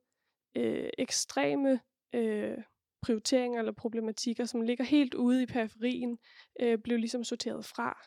øh, 0.57 0.91
ekstreme 0.99 1.81
øh, 2.15 2.59
prioriteringer 3.05 3.59
eller 3.59 3.73
problematikker, 3.73 4.45
som 4.45 4.61
ligger 4.61 4.85
helt 4.85 5.15
ude 5.15 5.43
i 5.43 5.47
periferien, 5.47 6.19
øh, 6.61 6.79
blev 6.79 6.99
ligesom 6.99 7.25
sorteret 7.25 7.65
fra. 7.65 7.99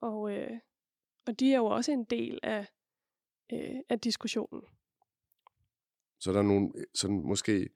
Og, 0.00 0.32
øh, 0.32 0.58
og 1.26 1.40
de 1.40 1.52
er 1.52 1.56
jo 1.56 1.66
også 1.66 1.92
en 1.92 2.04
del 2.04 2.40
af, 2.42 2.66
øh, 3.52 3.80
af 3.88 4.00
diskussionen. 4.00 4.62
Så 6.20 6.32
der 6.32 6.38
er 6.38 6.42
nogle 6.42 6.70
øh, 6.74 6.84
sådan 6.94 7.22
måske 7.26 7.68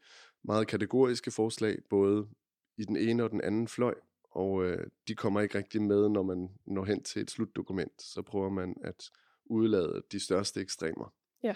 meget 0.45 0.69
kategoriske 0.69 1.31
forslag, 1.31 1.79
både 1.91 2.29
i 2.77 2.85
den 2.85 2.97
ene 2.97 3.25
og 3.25 3.31
den 3.31 3.41
anden 3.41 3.69
fløj, 3.69 3.95
og 4.31 4.65
øh, 4.65 4.87
de 5.09 5.15
kommer 5.15 5.41
ikke 5.41 5.59
rigtig 5.59 5.83
med, 5.83 6.09
når 6.09 6.23
man 6.23 6.49
når 6.67 6.85
hen 6.85 7.03
til 7.03 7.23
et 7.23 7.31
slutdokument. 7.31 8.03
Så 8.03 8.23
prøver 8.23 8.51
man 8.51 8.77
at 8.85 9.11
udlade 9.45 10.03
de 10.13 10.21
største 10.21 10.61
ekstremer. 10.61 11.15
Ja. 11.43 11.55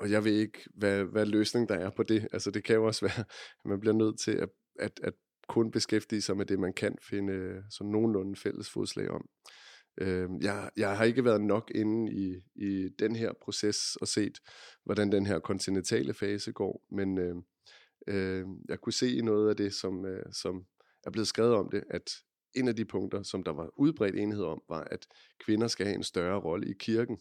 Og 0.00 0.10
jeg 0.10 0.24
ved 0.24 0.32
ikke, 0.32 0.58
hvad, 0.74 1.04
hvad 1.04 1.26
løsning 1.26 1.68
der 1.68 1.74
er 1.74 1.90
på 1.90 2.02
det. 2.02 2.28
Altså 2.32 2.50
det 2.50 2.64
kan 2.64 2.76
jo 2.76 2.84
også 2.84 3.04
være, 3.06 3.20
at 3.64 3.64
man 3.64 3.80
bliver 3.80 3.94
nødt 3.94 4.20
til 4.20 4.32
at, 4.32 4.48
at, 4.78 5.00
at 5.02 5.14
kun 5.48 5.70
beskæftige 5.70 6.22
sig 6.22 6.36
med 6.36 6.46
det, 6.46 6.58
man 6.58 6.72
kan 6.72 6.96
finde 7.02 7.32
øh, 7.32 7.62
sådan 7.70 7.90
nogenlunde 7.90 8.36
fælles 8.36 8.70
fodslag 8.70 9.10
om. 9.10 9.28
Øh, 9.98 10.28
jeg, 10.40 10.70
jeg 10.76 10.96
har 10.96 11.04
ikke 11.04 11.24
været 11.24 11.40
nok 11.40 11.70
inde 11.74 12.12
i, 12.12 12.42
i 12.54 12.88
den 12.98 13.16
her 13.16 13.32
proces 13.42 13.96
og 13.96 14.08
set, 14.08 14.38
hvordan 14.84 15.12
den 15.12 15.26
her 15.26 15.38
kontinentale 15.38 16.14
fase 16.14 16.52
går, 16.52 16.86
men 16.90 17.18
øh, 17.18 17.34
øh, 18.06 18.46
jeg 18.68 18.80
kunne 18.80 18.92
se 18.92 19.16
i 19.16 19.20
noget 19.20 19.50
af 19.50 19.56
det, 19.56 19.74
som, 19.74 20.06
øh, 20.06 20.26
som 20.32 20.64
er 21.06 21.10
blevet 21.10 21.28
skrevet 21.28 21.54
om 21.54 21.70
det, 21.70 21.84
at 21.90 22.10
en 22.54 22.68
af 22.68 22.76
de 22.76 22.84
punkter, 22.84 23.22
som 23.22 23.42
der 23.42 23.52
var 23.52 23.70
udbredt 23.76 24.16
enighed 24.16 24.44
om, 24.44 24.62
var, 24.68 24.84
at 24.84 25.06
kvinder 25.44 25.68
skal 25.68 25.86
have 25.86 25.96
en 25.96 26.02
større 26.02 26.40
rolle 26.40 26.70
i 26.70 26.72
kirken. 26.78 27.18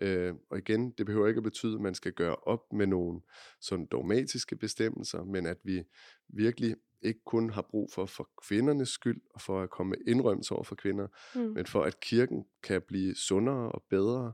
Øh, 0.00 0.34
og 0.50 0.58
igen, 0.58 0.90
det 0.90 1.06
behøver 1.06 1.28
ikke 1.28 1.38
at 1.38 1.44
betyde, 1.44 1.74
at 1.74 1.80
man 1.80 1.94
skal 1.94 2.12
gøre 2.12 2.36
op 2.36 2.72
med 2.72 2.86
nogle 2.86 3.20
sådan 3.60 3.86
dogmatiske 3.86 4.56
bestemmelser, 4.56 5.24
men 5.24 5.46
at 5.46 5.58
vi 5.64 5.82
virkelig 6.28 6.76
ikke 7.02 7.20
kun 7.26 7.50
har 7.50 7.62
brug 7.62 7.90
for 7.92 8.06
for 8.06 8.30
kvindernes 8.48 8.88
skyld, 8.88 9.20
og 9.34 9.40
for 9.40 9.62
at 9.62 9.70
komme 9.70 9.90
med 9.90 9.98
indrømmelser 10.06 10.54
over 10.54 10.64
for 10.64 10.74
kvinder, 10.74 11.06
mm. 11.34 11.40
men 11.40 11.66
for 11.66 11.82
at 11.82 12.00
kirken 12.00 12.44
kan 12.62 12.82
blive 12.82 13.14
sundere 13.14 13.72
og 13.72 13.82
bedre, 13.90 14.32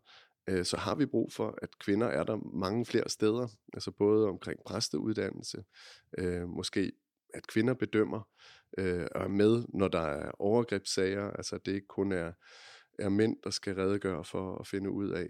øh, 0.49 0.65
så 0.65 0.77
har 0.77 0.95
vi 0.95 1.07
brug 1.07 1.33
for, 1.33 1.59
at 1.63 1.79
kvinder 1.79 2.07
er 2.07 2.25
der 2.25 2.37
mange 2.37 2.87
flere 2.87 3.09
steder, 3.09 3.49
altså 3.73 3.91
både 3.91 4.29
omkring 4.29 4.61
præsteuddannelse, 4.67 5.65
øh, 6.19 6.49
måske 6.49 6.93
at 7.35 7.47
kvinder 7.47 7.75
bedømmer 7.75 8.29
øh, 8.79 9.07
og 9.15 9.23
er 9.23 9.29
med, 9.29 9.65
når 9.69 9.89
der 9.89 10.01
er 10.01 10.31
overgrebssager, 10.39 11.31
altså 11.31 11.59
det 11.59 11.73
ikke 11.73 11.87
kun 11.87 12.13
er, 12.13 12.33
er 12.99 13.09
mænd, 13.09 13.37
der 13.45 13.51
skal 13.51 13.75
redegøre 13.75 14.25
for 14.25 14.59
at 14.59 14.67
finde 14.67 14.91
ud 14.91 15.11
af. 15.11 15.27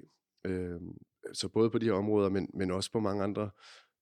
Øh, 0.46 0.80
så 1.32 1.48
både 1.48 1.70
på 1.70 1.78
de 1.78 1.86
her 1.86 1.92
områder, 1.92 2.28
men, 2.28 2.50
men 2.54 2.70
også 2.70 2.92
på 2.92 3.00
mange 3.00 3.24
andre 3.24 3.50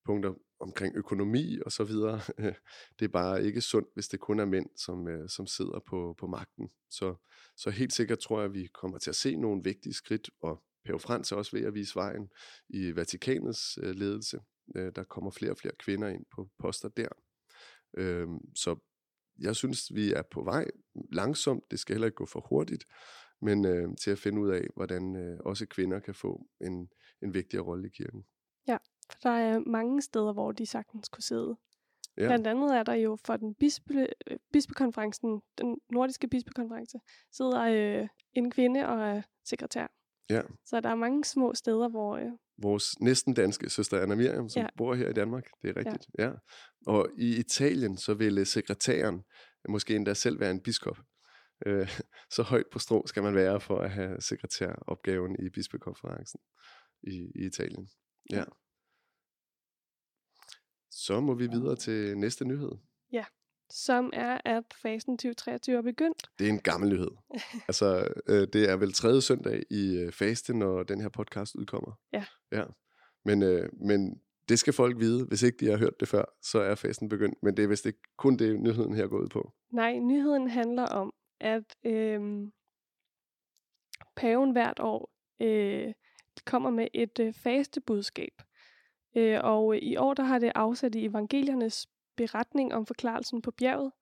punkter 0.04 0.34
omkring 0.60 0.96
økonomi 0.96 1.58
og 1.66 1.72
så 1.72 1.84
videre. 1.84 2.20
det 2.98 3.04
er 3.04 3.08
bare 3.08 3.44
ikke 3.44 3.60
sundt, 3.60 3.88
hvis 3.94 4.08
det 4.08 4.20
kun 4.20 4.40
er 4.40 4.44
mænd, 4.44 4.66
som, 4.76 5.08
øh, 5.08 5.28
som 5.28 5.46
sidder 5.46 5.80
på, 5.86 6.14
på 6.18 6.26
magten. 6.26 6.68
Så, 6.90 7.14
så 7.56 7.70
helt 7.70 7.92
sikkert 7.92 8.18
tror 8.18 8.40
jeg, 8.40 8.44
at 8.44 8.54
vi 8.54 8.66
kommer 8.66 8.98
til 8.98 9.10
at 9.10 9.16
se 9.16 9.36
nogle 9.36 9.64
vigtige 9.64 9.94
skridt, 9.94 10.30
og 10.42 10.62
Pave 10.84 11.00
Frans 11.00 11.32
er 11.32 11.36
også 11.36 11.56
ved 11.56 11.64
at 11.64 11.74
vise 11.74 11.94
vejen 11.94 12.28
i 12.68 12.96
Vatikanets 12.96 13.78
øh, 13.82 13.94
ledelse. 13.94 14.40
Øh, 14.76 14.92
der 14.96 15.04
kommer 15.04 15.30
flere 15.30 15.50
og 15.50 15.58
flere 15.58 15.74
kvinder 15.78 16.08
ind 16.08 16.24
på 16.34 16.48
poster 16.58 16.88
der. 16.88 17.08
Så 18.54 18.76
jeg 19.38 19.56
synes, 19.56 19.94
vi 19.94 20.12
er 20.12 20.22
på 20.22 20.44
vej 20.44 20.70
langsomt. 21.12 21.64
Det 21.70 21.78
skal 21.78 21.94
heller 21.94 22.06
ikke 22.06 22.16
gå 22.16 22.26
for 22.26 22.46
hurtigt, 22.48 22.84
men 23.44 23.64
øh, 23.64 23.88
til 24.02 24.10
at 24.10 24.18
finde 24.18 24.40
ud 24.40 24.50
af, 24.50 24.66
hvordan 24.76 25.16
øh, 25.16 25.38
også 25.44 25.66
kvinder 25.66 26.00
kan 26.00 26.14
få 26.14 26.46
en, 26.60 26.88
en 27.22 27.34
vigtigere 27.34 27.64
rolle 27.64 27.86
i 27.86 27.90
kirken. 27.90 28.24
Ja. 28.68 28.76
For 29.10 29.18
der 29.22 29.30
er 29.30 29.58
mange 29.58 30.02
steder, 30.02 30.32
hvor 30.32 30.52
de 30.52 30.66
sagtens 30.66 31.08
kunne 31.08 31.22
sidde. 31.22 31.56
Ja. 32.16 32.26
Blandt 32.26 32.46
andet 32.46 32.76
er 32.76 32.82
der 32.82 32.94
jo 32.94 33.18
for 33.24 33.36
den 33.36 33.54
bispe, 33.54 34.08
øh, 34.26 34.36
bispekonferencen, 34.52 35.42
den 35.58 35.78
nordiske 35.90 36.28
bispekonference, 36.28 36.98
sidder 37.32 37.60
øh, 37.60 38.08
en 38.32 38.50
kvinde 38.50 38.86
og 38.88 39.00
er 39.00 39.22
sekretær. 39.44 39.86
Ja. 40.30 40.42
Så 40.64 40.80
der 40.80 40.88
er 40.88 40.94
mange 40.94 41.24
små 41.24 41.54
steder, 41.54 41.88
hvor... 41.88 42.16
Øh, 42.16 42.30
Vores 42.62 43.00
næsten 43.00 43.34
danske 43.34 43.70
søster 43.70 44.00
Anna 44.00 44.14
Miriam, 44.14 44.48
som 44.48 44.62
ja. 44.62 44.68
bor 44.76 44.94
her 44.94 45.08
i 45.08 45.12
Danmark, 45.12 45.44
det 45.62 45.70
er 45.70 45.76
rigtigt. 45.76 46.06
Ja. 46.18 46.24
ja. 46.24 46.32
Og 46.86 47.08
i 47.18 47.36
Italien, 47.38 47.96
så 47.96 48.14
ville 48.14 48.44
sekretæren 48.44 49.22
måske 49.68 49.96
endda 49.96 50.14
selv 50.14 50.40
være 50.40 50.50
en 50.50 50.60
biskop. 50.60 50.98
Øh, 51.66 52.00
så 52.30 52.42
højt 52.42 52.66
på 52.73 52.78
strå 52.78 53.06
skal 53.06 53.23
man 53.23 53.35
være 53.35 53.61
for 53.61 53.78
at 53.78 53.90
have 53.90 54.21
sekretæropgaven 54.21 55.37
i 55.47 55.49
bispekonferencen 55.49 56.40
i, 57.02 57.30
i 57.35 57.47
Italien. 57.47 57.88
Ja. 58.30 58.44
Så 60.90 61.21
må 61.21 61.35
vi 61.35 61.47
videre 61.47 61.76
til 61.76 62.18
næste 62.18 62.44
nyhed. 62.44 62.71
Ja, 63.12 63.25
som 63.71 64.11
er, 64.12 64.38
at 64.44 64.64
fasen 64.83 65.18
2023 65.18 65.76
er 65.76 65.83
begyndt. 65.83 66.30
Det 66.38 66.44
er 66.44 66.50
en 66.50 66.61
gammel 66.61 66.88
nyhed. 66.90 67.11
altså, 67.68 68.09
øh, 68.26 68.49
det 68.52 68.71
er 68.71 68.76
vel 68.76 68.92
tredje 68.92 69.23
søndag 69.23 69.62
i 69.71 69.97
øh, 69.97 70.12
faste, 70.12 70.56
når 70.56 70.83
den 70.83 71.00
her 71.00 71.09
podcast 71.09 71.54
udkommer. 71.54 71.92
Ja. 72.12 72.25
Ja. 72.52 72.64
Men, 73.25 73.42
øh, 73.42 73.68
men 73.73 74.21
det 74.49 74.59
skal 74.59 74.73
folk 74.73 74.99
vide. 74.99 75.25
Hvis 75.25 75.42
ikke 75.42 75.59
de 75.66 75.71
har 75.71 75.76
hørt 75.76 76.00
det 76.00 76.09
før, 76.09 76.25
så 76.42 76.59
er 76.61 76.75
fasten 76.75 77.09
begyndt. 77.09 77.38
Men 77.42 77.56
det 77.56 77.62
er 77.62 77.68
vist 77.68 77.87
ikke 77.87 78.02
kun 78.18 78.37
det, 78.37 78.61
nyheden 78.61 78.94
her 78.94 79.06
går 79.06 79.18
ud 79.18 79.28
på. 79.28 79.52
Nej, 79.73 79.99
nyheden 79.99 80.49
handler 80.49 80.87
om, 80.87 81.12
at 81.40 81.76
øh, 81.84 82.48
paven 84.16 84.52
hvert 84.52 84.80
år 84.80 85.10
øh, 85.40 85.92
kommer 86.44 86.70
med 86.70 86.88
et 86.94 87.18
øh, 87.18 87.32
faste 87.32 87.80
budskab. 87.80 88.42
Øh, 89.16 89.40
og 89.42 89.78
i 89.78 89.96
år 89.96 90.14
der 90.14 90.22
har 90.22 90.38
det 90.38 90.52
afsat 90.54 90.94
i 90.94 91.04
evangeliernes 91.04 91.86
beretning 92.16 92.74
om 92.74 92.86
forklarelsen 92.86 93.42
på 93.42 93.50
bjerget, 93.50 93.92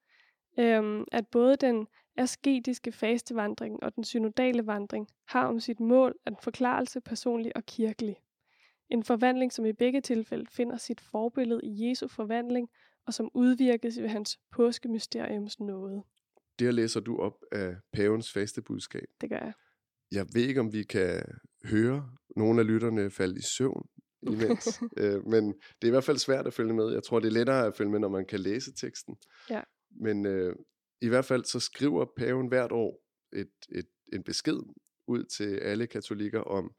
øh, 0.58 1.04
at 1.12 1.26
både 1.28 1.56
den 1.56 1.86
asketiske 2.16 2.92
fastevandring 2.92 3.82
og 3.82 3.96
den 3.96 4.04
synodale 4.04 4.66
vandring 4.66 5.08
har 5.28 5.46
om 5.46 5.60
sit 5.60 5.80
mål 5.80 6.14
at 6.26 6.34
forklarelse 6.42 7.00
personlig 7.00 7.56
og 7.56 7.66
kirkelig. 7.66 8.16
En 8.88 9.04
forvandling, 9.04 9.52
som 9.52 9.66
i 9.66 9.72
begge 9.72 10.00
tilfælde 10.00 10.46
finder 10.50 10.76
sit 10.76 11.00
forbillede 11.00 11.60
i 11.64 11.88
Jesu 11.88 12.08
forvandling, 12.08 12.70
og 13.06 13.14
som 13.14 13.30
udvirkes 13.34 14.00
ved 14.02 14.08
hans 14.08 14.40
påskemysteriums 14.50 15.60
nåde. 15.60 16.02
Det 16.58 16.74
læser 16.74 17.00
du 17.00 17.18
op 17.18 17.44
af 17.52 17.76
pavens 17.92 18.32
faste 18.32 18.62
budskab. 18.62 19.06
Det 19.20 19.30
gør 19.30 19.38
jeg. 19.38 19.52
Jeg 20.12 20.26
ved 20.34 20.42
ikke, 20.42 20.60
om 20.60 20.72
vi 20.72 20.82
kan 20.82 21.22
høre 21.64 22.10
nogle 22.36 22.60
af 22.60 22.66
lytterne 22.66 23.10
falde 23.10 23.38
i 23.38 23.42
søvn 23.42 23.88
imens. 24.22 24.82
øh, 25.02 25.26
men 25.26 25.48
det 25.52 25.82
er 25.82 25.86
i 25.86 25.90
hvert 25.90 26.04
fald 26.04 26.18
svært 26.18 26.46
at 26.46 26.54
følge 26.54 26.74
med. 26.74 26.92
Jeg 26.92 27.02
tror, 27.02 27.20
det 27.20 27.28
er 27.28 27.32
lettere 27.32 27.66
at 27.66 27.76
følge 27.76 27.90
med, 27.90 28.00
når 28.00 28.08
man 28.08 28.26
kan 28.26 28.40
læse 28.40 28.72
teksten. 28.74 29.16
Ja. 29.50 29.62
Men 29.90 30.26
øh, 30.26 30.56
i 31.00 31.08
hvert 31.08 31.24
fald 31.24 31.44
så 31.44 31.60
skriver 31.60 32.06
paven 32.16 32.48
hvert 32.48 32.72
år 32.72 33.02
et, 33.32 33.52
et, 33.68 33.88
en 34.12 34.22
besked 34.22 34.58
ud 35.06 35.24
til 35.24 35.56
alle 35.56 35.86
katolikker 35.86 36.40
om, 36.40 36.74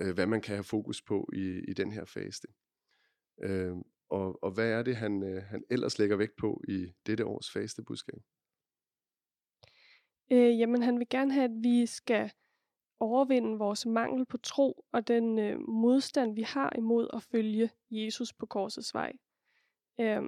øh, 0.00 0.14
hvad 0.14 0.26
man 0.26 0.40
kan 0.40 0.54
have 0.54 0.64
fokus 0.64 1.02
på 1.02 1.30
i, 1.32 1.60
i 1.68 1.72
den 1.72 1.92
her 1.92 2.04
faste. 2.04 2.48
Øh, 3.42 3.72
og, 4.10 4.42
og 4.42 4.50
hvad 4.50 4.70
er 4.70 4.82
det, 4.82 4.96
han, 4.96 5.22
øh, 5.22 5.42
han 5.42 5.64
ellers 5.70 5.98
lægger 5.98 6.16
vægt 6.16 6.36
på 6.36 6.62
i 6.68 6.92
dette 7.06 7.24
års 7.24 7.50
fastebudskab? 7.50 8.22
Øh, 10.32 10.58
jamen, 10.58 10.82
han 10.82 10.98
vil 10.98 11.08
gerne 11.08 11.32
have, 11.32 11.44
at 11.44 11.62
vi 11.62 11.86
skal 11.86 12.30
overvinde 13.00 13.58
vores 13.58 13.86
mangel 13.86 14.26
på 14.26 14.38
tro 14.38 14.84
og 14.92 15.08
den 15.08 15.38
øh, 15.38 15.58
modstand, 15.68 16.34
vi 16.34 16.42
har 16.42 16.72
imod 16.78 17.08
at 17.12 17.22
følge 17.22 17.70
Jesus 17.90 18.32
på 18.32 18.46
korsets 18.46 18.94
vej. 18.94 19.12
Øh, 20.00 20.22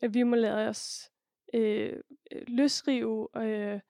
at 0.00 0.14
vi 0.14 0.22
må 0.22 0.36
lade 0.36 0.68
os 0.68 1.10
øh, 1.54 2.00
løsrive 2.48 3.28
øh, 3.36 3.80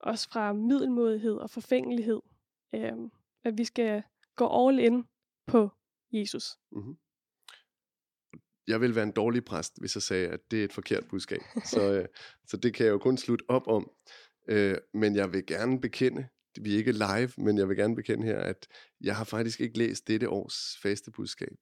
os 0.00 0.26
fra 0.26 0.52
middelmodighed 0.52 1.34
og 1.34 1.50
forfængelighed. 1.50 2.20
Øh, 2.74 2.92
at 3.44 3.58
vi 3.58 3.64
skal 3.64 4.02
gå 4.36 4.68
all 4.68 4.78
in 4.78 5.04
på 5.46 5.68
Jesus. 6.12 6.44
Mm-hmm. 6.72 6.96
Jeg 8.66 8.80
vil 8.80 8.94
være 8.94 9.04
en 9.04 9.12
dårlig 9.12 9.44
præst, 9.44 9.80
hvis 9.80 9.96
jeg 9.96 10.02
sagde, 10.02 10.28
at 10.28 10.50
det 10.50 10.60
er 10.60 10.64
et 10.64 10.72
forkert 10.72 11.08
budskab. 11.08 11.40
så, 11.64 11.92
øh, 11.92 12.08
så 12.46 12.56
det 12.56 12.74
kan 12.74 12.86
jeg 12.86 12.92
jo 12.92 12.98
kun 12.98 13.16
slutte 13.16 13.44
op 13.48 13.66
om. 13.66 13.90
Øh, 14.48 14.76
men 14.94 15.16
jeg 15.16 15.32
vil 15.32 15.46
gerne 15.46 15.80
bekende, 15.80 16.26
vi 16.60 16.74
er 16.74 16.78
ikke 16.78 16.92
live, 16.92 17.30
men 17.38 17.58
jeg 17.58 17.68
vil 17.68 17.76
gerne 17.76 17.96
bekende 17.96 18.26
her, 18.26 18.38
at 18.38 18.66
jeg 19.00 19.16
har 19.16 19.24
faktisk 19.24 19.60
ikke 19.60 19.78
læst 19.78 20.08
dette 20.08 20.28
års 20.28 20.78
faste 20.82 21.10
budskab. 21.10 21.56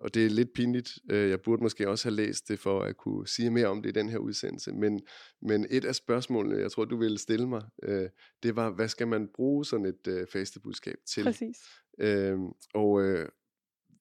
Og 0.00 0.14
det 0.14 0.26
er 0.26 0.30
lidt 0.30 0.52
pinligt. 0.54 0.98
Øh, 1.10 1.30
jeg 1.30 1.40
burde 1.40 1.62
måske 1.62 1.88
også 1.88 2.08
have 2.08 2.16
læst 2.16 2.48
det 2.48 2.58
for 2.58 2.80
at 2.80 2.96
kunne 2.96 3.28
sige 3.28 3.50
mere 3.50 3.66
om 3.66 3.82
det 3.82 3.88
i 3.88 3.92
den 3.92 4.08
her 4.08 4.18
udsendelse. 4.18 4.72
Men, 4.72 5.00
men 5.42 5.66
et 5.70 5.84
af 5.84 5.94
spørgsmålene, 5.94 6.62
jeg 6.62 6.72
tror, 6.72 6.84
du 6.84 6.96
ville 6.96 7.18
stille 7.18 7.48
mig, 7.48 7.62
øh, 7.82 8.08
det 8.42 8.56
var, 8.56 8.70
hvad 8.70 8.88
skal 8.88 9.08
man 9.08 9.28
bruge 9.34 9.64
sådan 9.64 9.86
et 9.86 10.06
øh, 10.08 10.26
faste 10.32 10.60
budskab 10.60 10.96
til? 11.06 11.22
Præcis. 11.22 11.56
Øhm, 12.00 12.48
og 12.74 13.02
øh, 13.02 13.28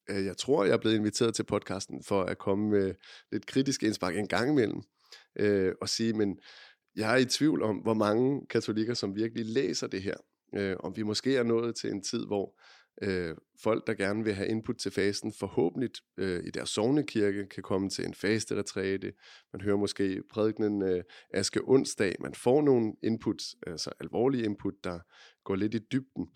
jeg 0.10 0.38
tror, 0.38 0.66
jeg 0.66 0.74
er 0.74 0.78
blevet 0.78 0.96
inviteret 0.96 1.36
til 1.36 1.44
podcasten 1.44 2.04
for 2.04 2.24
at 2.24 2.38
komme 2.38 2.70
med 2.70 2.94
lidt 3.32 3.46
kritisk 3.46 3.84
indspark 3.84 4.16
en 4.16 4.28
gang 4.28 4.52
imellem, 4.52 4.82
øh, 5.40 5.74
og 5.82 5.90
sige, 5.90 6.14
men 6.14 6.40
jeg 6.96 7.14
er 7.14 7.18
i 7.18 7.26
tvivl 7.26 7.64
om, 7.64 7.78
hvor 7.78 7.94
mange 7.94 8.46
katolikker, 8.50 8.94
som 8.94 9.16
virkelig 9.16 9.46
læser 9.46 9.88
det 9.88 10.02
her. 10.02 10.16
Øh, 10.56 10.76
om 10.80 10.98
vi 10.98 11.04
måske 11.04 11.38
er 11.38 11.44
nået 11.44 11.76
til 11.76 11.90
en 11.90 12.02
tid, 12.02 12.26
hvor 12.26 12.60
øh, 13.02 13.36
folk, 13.64 13.88
der 13.88 13.94
gerne 13.94 14.24
vil 14.24 14.34
have 14.34 14.48
input 14.48 14.78
til 14.78 14.92
fasten, 14.92 15.34
forhåbentlig 15.40 15.90
øh, 16.18 16.44
i 16.44 16.50
deres 16.50 16.70
sovnekirke 16.70 17.46
kan 17.46 17.64
komme 17.64 17.90
til 17.90 18.06
en 18.06 18.14
fasteretræte. 18.14 19.14
Man 19.54 19.62
hører 19.62 19.78
måske 19.78 20.22
prædikenen 20.32 20.82
øh, 20.82 21.04
Aske 21.34 21.62
onsdag. 21.64 22.16
Man 22.20 22.34
får 22.34 22.62
nogle 22.62 22.94
input, 23.04 23.44
altså 23.68 23.92
alvorlige 24.00 24.46
input, 24.46 24.74
der 24.84 25.00
går 25.44 25.56
lidt 25.56 25.74
i 25.74 25.80
dybden. 25.92 26.28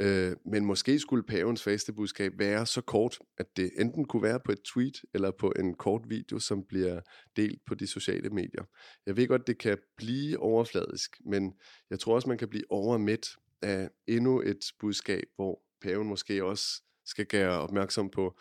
Øh, 0.00 0.36
men 0.44 0.64
måske 0.64 0.98
skulle 0.98 1.22
pavens 1.22 1.62
fastebudskab 1.62 2.32
være 2.38 2.66
så 2.66 2.80
kort, 2.80 3.18
at 3.38 3.56
det 3.56 3.70
enten 3.78 4.04
kunne 4.04 4.22
være 4.22 4.40
på 4.44 4.52
et 4.52 4.62
tweet 4.62 5.04
eller 5.14 5.30
på 5.30 5.52
en 5.58 5.74
kort 5.74 6.02
video, 6.08 6.38
som 6.38 6.64
bliver 6.64 7.00
delt 7.36 7.64
på 7.66 7.74
de 7.74 7.86
sociale 7.86 8.30
medier. 8.30 8.64
Jeg 9.06 9.16
ved 9.16 9.28
godt, 9.28 9.46
det 9.46 9.58
kan 9.58 9.78
blive 9.96 10.38
overfladisk, 10.38 11.16
men 11.24 11.52
jeg 11.90 12.00
tror 12.00 12.14
også, 12.14 12.28
man 12.28 12.38
kan 12.38 12.48
blive 12.48 12.70
overmæt 12.70 13.28
af 13.62 13.90
endnu 14.06 14.40
et 14.40 14.60
budskab, 14.78 15.24
hvor 15.36 15.62
paven 15.80 16.08
måske 16.08 16.44
også 16.44 16.82
skal 17.04 17.26
gøre 17.26 17.60
opmærksom 17.60 18.10
på 18.10 18.38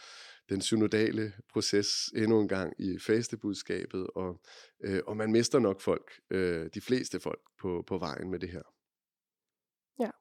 den 0.49 0.61
synodale 0.61 1.33
proces 1.53 1.87
endnu 2.15 2.39
en 2.41 2.47
gang 2.47 2.73
i 2.79 2.99
fastebudskabet, 2.99 4.07
og, 4.15 4.41
øh, 4.83 5.01
og 5.07 5.17
man 5.17 5.31
mister 5.31 5.59
nok 5.59 5.81
folk, 5.81 6.11
øh, 6.29 6.69
de 6.73 6.81
fleste 6.81 7.19
folk, 7.19 7.41
på, 7.59 7.83
på 7.87 7.97
vejen 7.97 8.31
med 8.31 8.39
det 8.39 8.49
her. 8.49 8.61
Ja. 9.99 10.11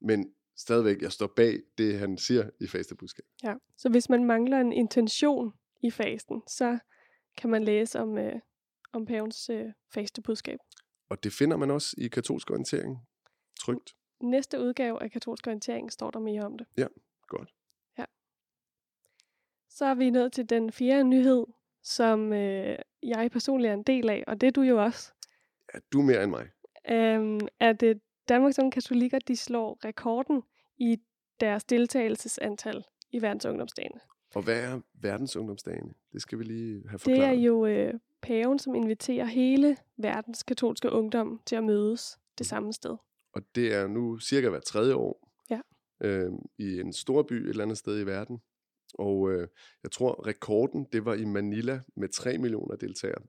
Men 0.00 0.34
stadigvæk, 0.56 1.02
jeg 1.02 1.12
står 1.12 1.26
bag 1.26 1.60
det, 1.78 1.98
han 1.98 2.18
siger 2.18 2.50
i 2.60 2.66
fastebudskabet. 2.66 3.30
Ja, 3.42 3.54
så 3.76 3.88
hvis 3.88 4.08
man 4.08 4.24
mangler 4.24 4.60
en 4.60 4.72
intention 4.72 5.52
i 5.82 5.90
fasten, 5.90 6.42
så 6.48 6.78
kan 7.36 7.50
man 7.50 7.64
læse 7.64 8.00
om, 8.00 8.18
øh, 8.18 8.40
om 8.92 9.06
pavens 9.06 9.50
øh, 9.50 9.66
fastebudskab. 9.94 10.58
Og 11.08 11.24
det 11.24 11.32
finder 11.32 11.56
man 11.56 11.70
også 11.70 11.94
i 11.98 12.08
katolsk 12.08 12.50
orientering, 12.50 12.98
trygt 13.60 13.94
næste 14.24 14.60
udgave 14.60 15.02
af 15.02 15.10
katolsk 15.10 15.46
orientering 15.46 15.92
står 15.92 16.10
der 16.10 16.18
mere 16.18 16.42
om 16.42 16.58
det. 16.58 16.66
Ja, 16.76 16.86
godt. 17.26 17.54
Ja. 17.98 18.04
Så 19.68 19.84
er 19.84 19.94
vi 19.94 20.10
nået 20.10 20.32
til 20.32 20.50
den 20.50 20.72
fjerde 20.72 21.04
nyhed, 21.04 21.46
som 21.82 22.32
øh, 22.32 22.78
jeg 23.02 23.30
personligt 23.30 23.70
er 23.70 23.74
en 23.74 23.82
del 23.82 24.10
af, 24.10 24.24
og 24.26 24.40
det 24.40 24.46
er 24.46 24.50
du 24.50 24.62
jo 24.62 24.82
også. 24.82 25.12
Ja, 25.74 25.78
du 25.92 26.00
er 26.00 26.04
mere 26.04 26.22
end 26.22 26.30
mig. 26.30 26.48
Øhm, 26.88 27.48
at 27.60 27.82
øh, 27.82 27.96
Danmarks 28.28 28.58
Unge 28.58 28.70
Katolikker, 28.70 29.18
de 29.18 29.36
slår 29.36 29.78
rekorden 29.84 30.42
i 30.78 30.96
deres 31.40 31.64
deltagelsesantal 31.64 32.84
i 33.12 33.22
verdens 33.22 33.44
ungdomsdagene. 33.44 34.00
Og 34.34 34.42
hvad 34.42 34.60
er 34.60 34.80
verdens 34.94 35.36
ungdomsdagene? 35.36 35.94
Det 36.12 36.22
skal 36.22 36.38
vi 36.38 36.44
lige 36.44 36.88
have 36.88 36.98
forklaret. 36.98 37.20
Det 37.20 37.28
er 37.28 37.42
jo 37.42 37.66
øh, 37.66 37.94
paven, 38.22 38.58
som 38.58 38.74
inviterer 38.74 39.24
hele 39.24 39.76
verdens 39.96 40.42
katolske 40.42 40.92
ungdom 40.92 41.40
til 41.46 41.56
at 41.56 41.64
mødes 41.64 42.18
det 42.38 42.46
samme 42.46 42.72
sted 42.72 42.96
og 43.34 43.42
det 43.54 43.74
er 43.74 43.86
nu 43.86 44.18
cirka 44.18 44.48
hver 44.48 44.60
tredje 44.60 44.94
år 44.94 45.30
ja. 45.50 45.60
øh, 46.00 46.32
i 46.58 46.80
en 46.80 46.92
stor 46.92 47.22
by 47.22 47.32
et 47.32 47.48
eller 47.48 47.62
andet 47.62 47.78
sted 47.78 48.00
i 48.00 48.06
verden. 48.06 48.38
Og 48.94 49.32
øh, 49.32 49.48
jeg 49.82 49.90
tror, 49.92 50.26
rekorden 50.26 50.86
det 50.92 51.04
var 51.04 51.14
i 51.14 51.24
Manila 51.24 51.80
med 51.96 52.08
3 52.08 52.38
millioner 52.38 52.76
deltagere. 52.76 53.22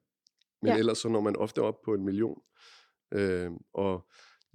Men 0.61 0.71
ja. 0.71 0.77
ellers 0.77 0.97
så 0.97 1.09
når 1.09 1.21
man 1.21 1.35
ofte 1.35 1.61
op 1.61 1.81
på 1.85 1.93
en 1.93 2.05
million. 2.05 2.41
Øh, 3.11 3.51
og 3.73 4.09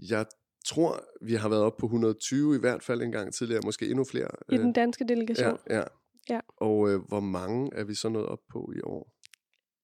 jeg 0.08 0.26
tror, 0.66 1.04
vi 1.20 1.34
har 1.34 1.48
været 1.48 1.62
op 1.62 1.76
på 1.76 1.86
120 1.86 2.56
i 2.56 2.58
hvert 2.58 2.82
fald 2.82 3.02
en 3.02 3.12
gang 3.12 3.34
tidligere, 3.34 3.62
måske 3.64 3.88
endnu 3.88 4.04
flere. 4.04 4.28
I 4.48 4.56
den 4.56 4.72
danske 4.72 5.04
delegation. 5.08 5.58
Ja, 5.70 5.76
ja. 5.76 5.84
ja. 6.28 6.40
Og 6.56 6.90
øh, 6.90 7.00
hvor 7.08 7.20
mange 7.20 7.70
er 7.72 7.84
vi 7.84 7.94
så 7.94 8.08
nået 8.08 8.26
op 8.26 8.40
på 8.52 8.72
i 8.76 8.80
år? 8.80 9.12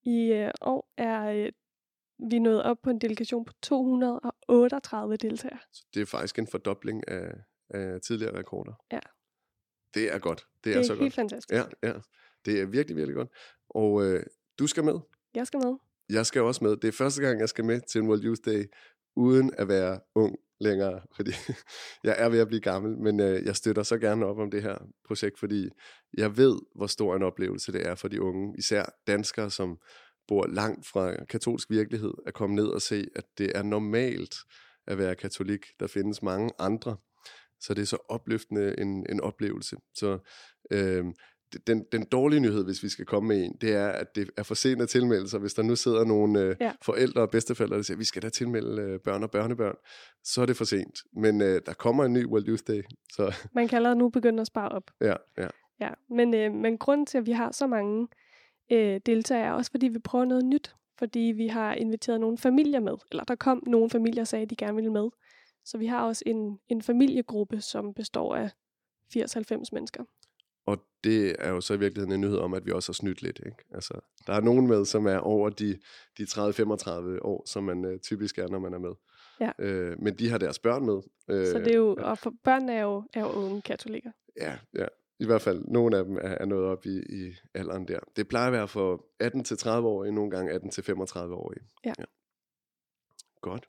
I 0.02 0.32
øh, 0.32 0.50
år 0.60 0.92
er 0.96 1.30
øh, 1.30 1.52
vi 2.30 2.38
nåede 2.38 2.64
op 2.64 2.76
på 2.82 2.90
en 2.90 2.98
delegation 2.98 3.44
på 3.44 3.52
238 3.62 5.16
deltagere. 5.16 5.58
Så 5.72 5.84
det 5.94 6.02
er 6.02 6.06
faktisk 6.06 6.38
en 6.38 6.46
fordobling 6.46 7.08
af, 7.08 7.32
af 7.70 8.00
tidligere 8.00 8.38
rekorder. 8.38 8.72
Ja. 8.92 9.00
Det 9.94 10.14
er 10.14 10.18
godt. 10.18 10.46
Det 10.64 10.70
er, 10.70 10.74
det 10.74 10.80
er 10.80 10.86
så 10.86 10.92
helt 10.92 11.02
godt. 11.02 11.14
fantastisk. 11.14 11.52
Ja, 11.52 11.64
ja. 11.82 11.92
Det 12.44 12.60
er 12.60 12.66
virkelig, 12.66 12.96
virkelig 12.96 13.14
godt. 13.14 13.28
Og 13.68 14.04
øh, 14.04 14.22
du 14.58 14.66
skal 14.66 14.84
med. 14.84 14.98
Jeg 15.34 15.46
skal 15.46 15.60
med. 15.64 15.74
Jeg 16.08 16.26
skal 16.26 16.42
også 16.42 16.64
med. 16.64 16.76
Det 16.76 16.88
er 16.88 16.92
første 16.92 17.22
gang, 17.22 17.40
jeg 17.40 17.48
skal 17.48 17.64
med 17.64 17.80
til 17.80 18.00
en 18.00 18.08
World 18.08 18.24
Youth 18.24 18.40
Day, 18.46 18.64
uden 19.16 19.50
at 19.58 19.68
være 19.68 20.00
ung 20.14 20.36
længere, 20.60 21.00
fordi 21.16 21.30
jeg 22.04 22.14
er 22.18 22.28
ved 22.28 22.38
at 22.38 22.48
blive 22.48 22.60
gammel, 22.60 22.98
men 22.98 23.20
øh, 23.20 23.44
jeg 23.44 23.56
støtter 23.56 23.82
så 23.82 23.98
gerne 23.98 24.26
op 24.26 24.38
om 24.38 24.50
det 24.50 24.62
her 24.62 24.78
projekt, 25.06 25.38
fordi 25.38 25.68
jeg 26.16 26.36
ved, 26.36 26.58
hvor 26.74 26.86
stor 26.86 27.16
en 27.16 27.22
oplevelse 27.22 27.72
det 27.72 27.86
er 27.86 27.94
for 27.94 28.08
de 28.08 28.22
unge, 28.22 28.54
især 28.58 28.84
danskere, 29.06 29.50
som 29.50 29.78
bor 30.28 30.46
langt 30.46 30.86
fra 30.86 31.24
katolsk 31.24 31.70
virkelighed, 31.70 32.12
at 32.26 32.34
komme 32.34 32.56
ned 32.56 32.66
og 32.66 32.82
se, 32.82 33.08
at 33.16 33.24
det 33.38 33.52
er 33.54 33.62
normalt 33.62 34.34
at 34.86 34.98
være 34.98 35.14
katolik. 35.14 35.66
Der 35.80 35.86
findes 35.86 36.22
mange 36.22 36.50
andre. 36.58 36.96
Så 37.60 37.74
det 37.74 37.82
er 37.82 37.86
så 37.86 37.98
opløftende 38.08 38.74
en, 38.78 39.06
en 39.08 39.20
oplevelse. 39.20 39.76
Så 39.94 40.18
øh, 40.70 41.04
den, 41.66 41.84
den 41.92 42.04
dårlige 42.04 42.40
nyhed, 42.40 42.64
hvis 42.64 42.82
vi 42.82 42.88
skal 42.88 43.04
komme 43.04 43.28
med 43.28 43.44
en, 43.44 43.56
det 43.60 43.72
er, 43.74 43.88
at 43.88 44.16
det 44.16 44.30
er 44.36 44.42
for 44.42 44.54
sent 44.54 44.82
at 44.82 44.88
tilmelde 44.88 45.28
sig. 45.28 45.40
Hvis 45.40 45.54
der 45.54 45.62
nu 45.62 45.76
sidder 45.76 46.04
nogle 46.04 46.40
øh, 46.40 46.56
ja. 46.60 46.72
forældre 46.82 47.20
og 47.20 47.30
bedsteforældre, 47.30 47.76
der 47.76 47.82
siger, 47.82 47.94
at 47.94 48.00
vi 48.00 48.04
skal 48.04 48.22
da 48.22 48.28
tilmelde 48.28 48.82
øh, 48.82 49.00
børn 49.00 49.22
og 49.22 49.30
børnebørn, 49.30 49.74
så 50.24 50.42
er 50.42 50.46
det 50.46 50.56
for 50.56 50.64
sent. 50.64 50.98
Men 51.12 51.40
øh, 51.40 51.60
der 51.66 51.72
kommer 51.72 52.04
en 52.04 52.12
ny 52.12 52.26
World 52.26 52.48
Youth 52.48 52.62
Day. 52.68 52.82
Så. 53.12 53.34
Man 53.54 53.68
kan 53.68 53.76
allerede 53.76 53.98
nu 53.98 54.08
begynde 54.08 54.40
at 54.40 54.46
spare 54.46 54.68
op. 54.68 54.90
Ja, 55.00 55.14
ja. 55.38 55.48
ja 55.80 55.90
men, 56.10 56.34
øh, 56.34 56.52
men 56.52 56.78
grunden 56.78 57.06
til, 57.06 57.18
at 57.18 57.26
vi 57.26 57.32
har 57.32 57.52
så 57.52 57.66
mange 57.66 58.08
øh, 58.72 59.00
deltager, 59.06 59.52
også 59.52 59.70
fordi 59.70 59.88
vi 59.88 59.98
prøver 59.98 60.24
noget 60.24 60.44
nyt. 60.44 60.74
Fordi 60.98 61.32
vi 61.36 61.46
har 61.46 61.74
inviteret 61.74 62.20
nogle 62.20 62.38
familier 62.38 62.80
med, 62.80 62.94
eller 63.10 63.24
der 63.24 63.34
kom 63.34 63.62
nogle 63.66 63.90
familier 63.90 64.22
og 64.22 64.26
sagde, 64.26 64.42
at 64.42 64.50
de 64.50 64.56
gerne 64.56 64.74
ville 64.74 64.92
med. 64.92 65.08
Så 65.64 65.78
vi 65.78 65.86
har 65.86 66.06
også 66.06 66.22
en, 66.26 66.58
en 66.68 66.82
familiegruppe, 66.82 67.60
som 67.60 67.94
består 67.94 68.36
af 68.36 68.50
80-90 69.16 69.62
mennesker. 69.72 70.04
Og 70.66 70.78
det 71.04 71.36
er 71.38 71.50
jo 71.50 71.60
så 71.60 71.74
i 71.74 71.78
virkeligheden 71.78 72.14
en 72.14 72.20
nyhed 72.20 72.38
om, 72.38 72.54
at 72.54 72.66
vi 72.66 72.70
også 72.72 72.88
har 72.88 72.94
snydt 72.94 73.22
lidt. 73.22 73.40
Ikke? 73.46 73.64
Altså, 73.74 74.00
der 74.26 74.32
er 74.32 74.40
nogen 74.40 74.66
med, 74.66 74.84
som 74.84 75.06
er 75.06 75.18
over 75.18 75.50
de, 75.50 75.78
de 76.18 76.22
30-35 76.22 77.18
år, 77.22 77.42
som 77.46 77.64
man 77.64 77.84
øh, 77.84 78.00
typisk 78.00 78.38
er, 78.38 78.48
når 78.48 78.58
man 78.58 78.74
er 78.74 78.78
med. 78.78 78.92
Ja. 79.40 79.50
Øh, 79.58 80.02
men 80.02 80.14
de 80.18 80.30
har 80.30 80.38
deres 80.38 80.58
børn 80.58 80.86
med. 80.86 81.00
Øh, 81.30 81.46
så 81.46 81.58
det 81.58 81.72
er 81.72 81.76
jo, 81.76 81.96
og 81.98 82.18
for 82.18 82.32
børn 82.44 82.68
er 82.68 82.82
jo, 82.82 83.04
er 83.14 83.20
jo 83.20 83.26
unge 83.26 83.62
katolikker. 83.62 84.10
Ja, 84.40 84.58
ja 84.74 84.86
i 85.18 85.26
hvert 85.26 85.42
fald 85.42 85.64
nogle 85.64 85.98
af 85.98 86.04
dem 86.04 86.16
er, 86.16 86.20
er 86.20 86.44
nået 86.44 86.64
op 86.64 86.86
i, 86.86 86.98
i 86.98 87.34
alderen 87.54 87.88
der. 87.88 87.98
Det 88.16 88.28
plejer 88.28 88.46
at 88.46 88.52
være 88.52 88.68
for 88.68 89.04
18 89.20 89.44
til 89.44 89.58
30 89.58 89.88
år, 89.88 90.10
nogle 90.10 90.30
gange 90.30 90.52
18 90.52 90.70
til 90.70 90.84
35 90.84 91.34
år. 91.34 91.52
Ja. 91.84 91.92
ja. 91.98 92.04
Godt. 93.40 93.68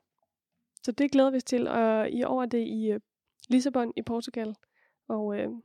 Så 0.82 0.92
det 0.92 1.10
glæder 1.12 1.30
vi 1.30 1.36
os 1.36 1.44
til, 1.44 1.68
og 1.68 2.10
i 2.10 2.22
år 2.22 2.42
er 2.42 2.46
det 2.46 2.66
i 2.66 2.94
uh, 2.94 3.00
Lissabon 3.48 3.92
i 3.96 4.02
Portugal, 4.02 4.54
og 5.08 5.26
uh, 5.26 5.62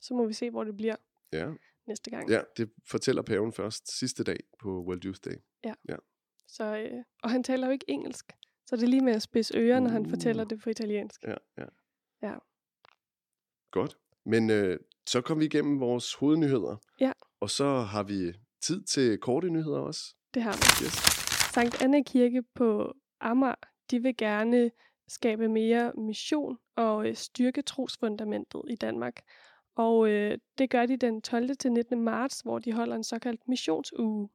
så 0.00 0.14
må 0.14 0.26
vi 0.26 0.32
se, 0.32 0.50
hvor 0.50 0.64
det 0.64 0.76
bliver 0.76 0.96
ja. 1.32 1.50
næste 1.86 2.10
gang. 2.10 2.30
Ja, 2.30 2.40
det 2.56 2.70
fortæller 2.86 3.22
paven 3.22 3.52
først 3.52 3.98
sidste 3.98 4.24
dag 4.24 4.40
på 4.58 4.68
World 4.68 5.04
Youth 5.04 5.20
Day. 5.24 5.36
Ja. 5.64 5.74
ja. 5.88 5.96
Så, 6.48 6.88
uh, 6.92 7.02
og 7.22 7.30
han 7.30 7.42
taler 7.42 7.66
jo 7.66 7.72
ikke 7.72 7.84
engelsk, 7.88 8.32
så 8.66 8.76
det 8.76 8.82
er 8.82 8.88
lige 8.88 9.04
med 9.04 9.12
at 9.12 9.22
spidse 9.22 9.56
ører, 9.56 9.76
uh. 9.76 9.82
når 9.82 9.90
han 9.90 10.10
fortæller 10.10 10.44
det 10.44 10.60
på 10.60 10.70
italiensk. 10.70 11.24
Ja, 11.24 11.34
ja. 11.58 11.64
Ja. 12.22 12.34
Godt. 13.70 13.98
Men 14.24 14.50
øh, 14.50 14.78
så 15.06 15.20
kom 15.20 15.40
vi 15.40 15.44
igennem 15.44 15.80
vores 15.80 16.14
hovednyheder. 16.14 16.76
Ja. 17.00 17.12
Og 17.40 17.50
så 17.50 17.80
har 17.80 18.02
vi 18.02 18.32
tid 18.62 18.82
til 18.82 19.18
korte 19.18 19.50
nyheder 19.50 19.78
også. 19.78 20.14
Det 20.34 20.42
har 20.42 20.52
vi. 20.52 20.84
Yes. 20.86 20.92
Sankt 21.54 21.82
Anna 21.82 22.02
Kirke 22.02 22.42
på 22.54 22.94
Amager, 23.20 23.54
de 23.90 24.02
vil 24.02 24.16
gerne 24.16 24.70
skabe 25.08 25.48
mere 25.48 25.92
mission 25.96 26.58
og 26.76 27.08
øh, 27.08 27.16
styrke 27.16 27.62
trosfundamentet 27.62 28.62
i 28.68 28.74
Danmark. 28.76 29.20
Og 29.74 30.10
øh, 30.10 30.38
det 30.58 30.70
gør 30.70 30.86
de 30.86 30.96
den 30.96 31.22
12. 31.22 31.56
til 31.56 31.72
19. 31.72 32.02
marts, 32.02 32.40
hvor 32.40 32.58
de 32.58 32.72
holder 32.72 32.96
en 32.96 33.04
såkaldt 33.04 33.48
missionsuge. 33.48 34.28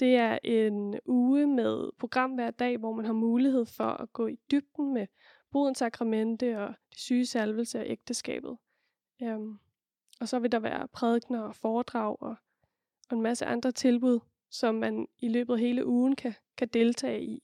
Det 0.00 0.16
er 0.16 0.38
en 0.44 1.00
uge 1.04 1.46
med 1.46 1.90
program 1.98 2.30
hver 2.30 2.50
dag, 2.50 2.78
hvor 2.78 2.92
man 2.92 3.04
har 3.04 3.12
mulighed 3.12 3.66
for 3.66 3.84
at 3.84 4.12
gå 4.12 4.26
i 4.26 4.38
dybden 4.50 4.94
med 4.94 5.06
brudens 5.50 5.78
sakramente 5.78 6.58
og 6.58 6.74
de 6.94 7.00
syge 7.00 7.26
salvelse 7.26 7.78
og 7.78 7.86
ægteskabet. 7.88 8.56
Um, 9.20 9.60
og 10.20 10.28
så 10.28 10.38
vil 10.38 10.52
der 10.52 10.58
være 10.58 10.88
prædikner 10.88 11.40
og 11.40 11.56
foredrag 11.56 12.22
og, 12.22 12.36
og 13.10 13.16
en 13.16 13.22
masse 13.22 13.46
andre 13.46 13.72
tilbud, 13.72 14.20
som 14.50 14.74
man 14.74 15.06
i 15.18 15.28
løbet 15.28 15.54
af 15.54 15.60
hele 15.60 15.86
ugen 15.86 16.16
kan, 16.16 16.34
kan 16.56 16.68
deltage 16.68 17.22
i. 17.22 17.42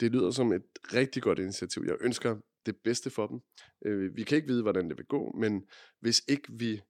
Det 0.00 0.12
lyder 0.12 0.30
som 0.30 0.52
et 0.52 0.64
rigtig 0.92 1.22
godt 1.22 1.38
initiativ. 1.38 1.84
Jeg 1.86 1.96
ønsker 2.00 2.36
det 2.66 2.76
bedste 2.76 3.10
for 3.10 3.26
dem. 3.26 3.40
Øh, 3.84 4.16
vi 4.16 4.22
kan 4.22 4.36
ikke 4.36 4.48
vide, 4.48 4.62
hvordan 4.62 4.88
det 4.88 4.98
vil 4.98 5.06
gå, 5.06 5.32
men 5.38 5.64
hvis 6.00 6.22
ikke 6.28 6.52
vi 6.52 6.80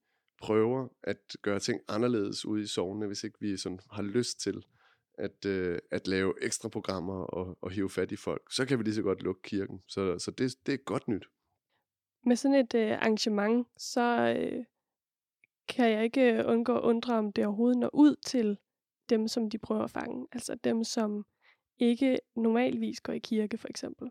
prøver 0.42 0.88
at 1.02 1.37
gøre 1.42 1.60
ting 1.60 1.80
anderledes 1.88 2.46
ude 2.46 2.62
i 2.62 2.66
sovene, 2.66 3.06
hvis 3.06 3.24
ikke 3.24 3.38
vi 3.40 3.56
sådan 3.56 3.78
har 3.90 4.02
lyst 4.02 4.40
til 4.40 4.64
at, 5.18 5.46
øh, 5.46 5.78
at 5.90 6.06
lave 6.06 6.34
ekstra 6.42 6.68
programmer 6.68 7.24
og, 7.24 7.58
og 7.60 7.70
hive 7.70 7.90
fat 7.90 8.12
i 8.12 8.16
folk, 8.16 8.42
så 8.52 8.66
kan 8.66 8.78
vi 8.78 8.84
lige 8.84 8.94
så 8.94 9.02
godt 9.02 9.22
lukke 9.22 9.42
kirken. 9.42 9.80
Så, 9.88 10.18
så 10.18 10.30
det, 10.30 10.54
det 10.66 10.74
er 10.74 10.78
godt 10.78 11.08
nyt 11.08 11.24
med 12.26 12.37
sådan 12.37 12.56
et 12.56 12.74
øh, 12.74 12.92
arrangement, 12.92 13.66
så 13.76 14.34
øh, 14.38 14.64
kan 15.68 15.90
jeg 15.90 16.04
ikke 16.04 16.32
øh, 16.32 16.44
undgå 16.46 16.76
at 16.76 16.82
undre, 16.82 17.14
om 17.14 17.32
det 17.32 17.46
overhovedet 17.46 17.78
når 17.78 17.90
ud 17.94 18.16
til 18.16 18.58
dem, 19.10 19.28
som 19.28 19.50
de 19.50 19.58
prøver 19.58 19.84
at 19.84 19.90
fange. 19.90 20.26
Altså 20.32 20.54
dem, 20.54 20.84
som 20.84 21.24
ikke 21.78 22.18
normalvis 22.37 23.00
går 23.00 23.12
i 23.12 23.18
kirke, 23.18 23.58
for 23.58 23.68
eksempel. 23.68 24.08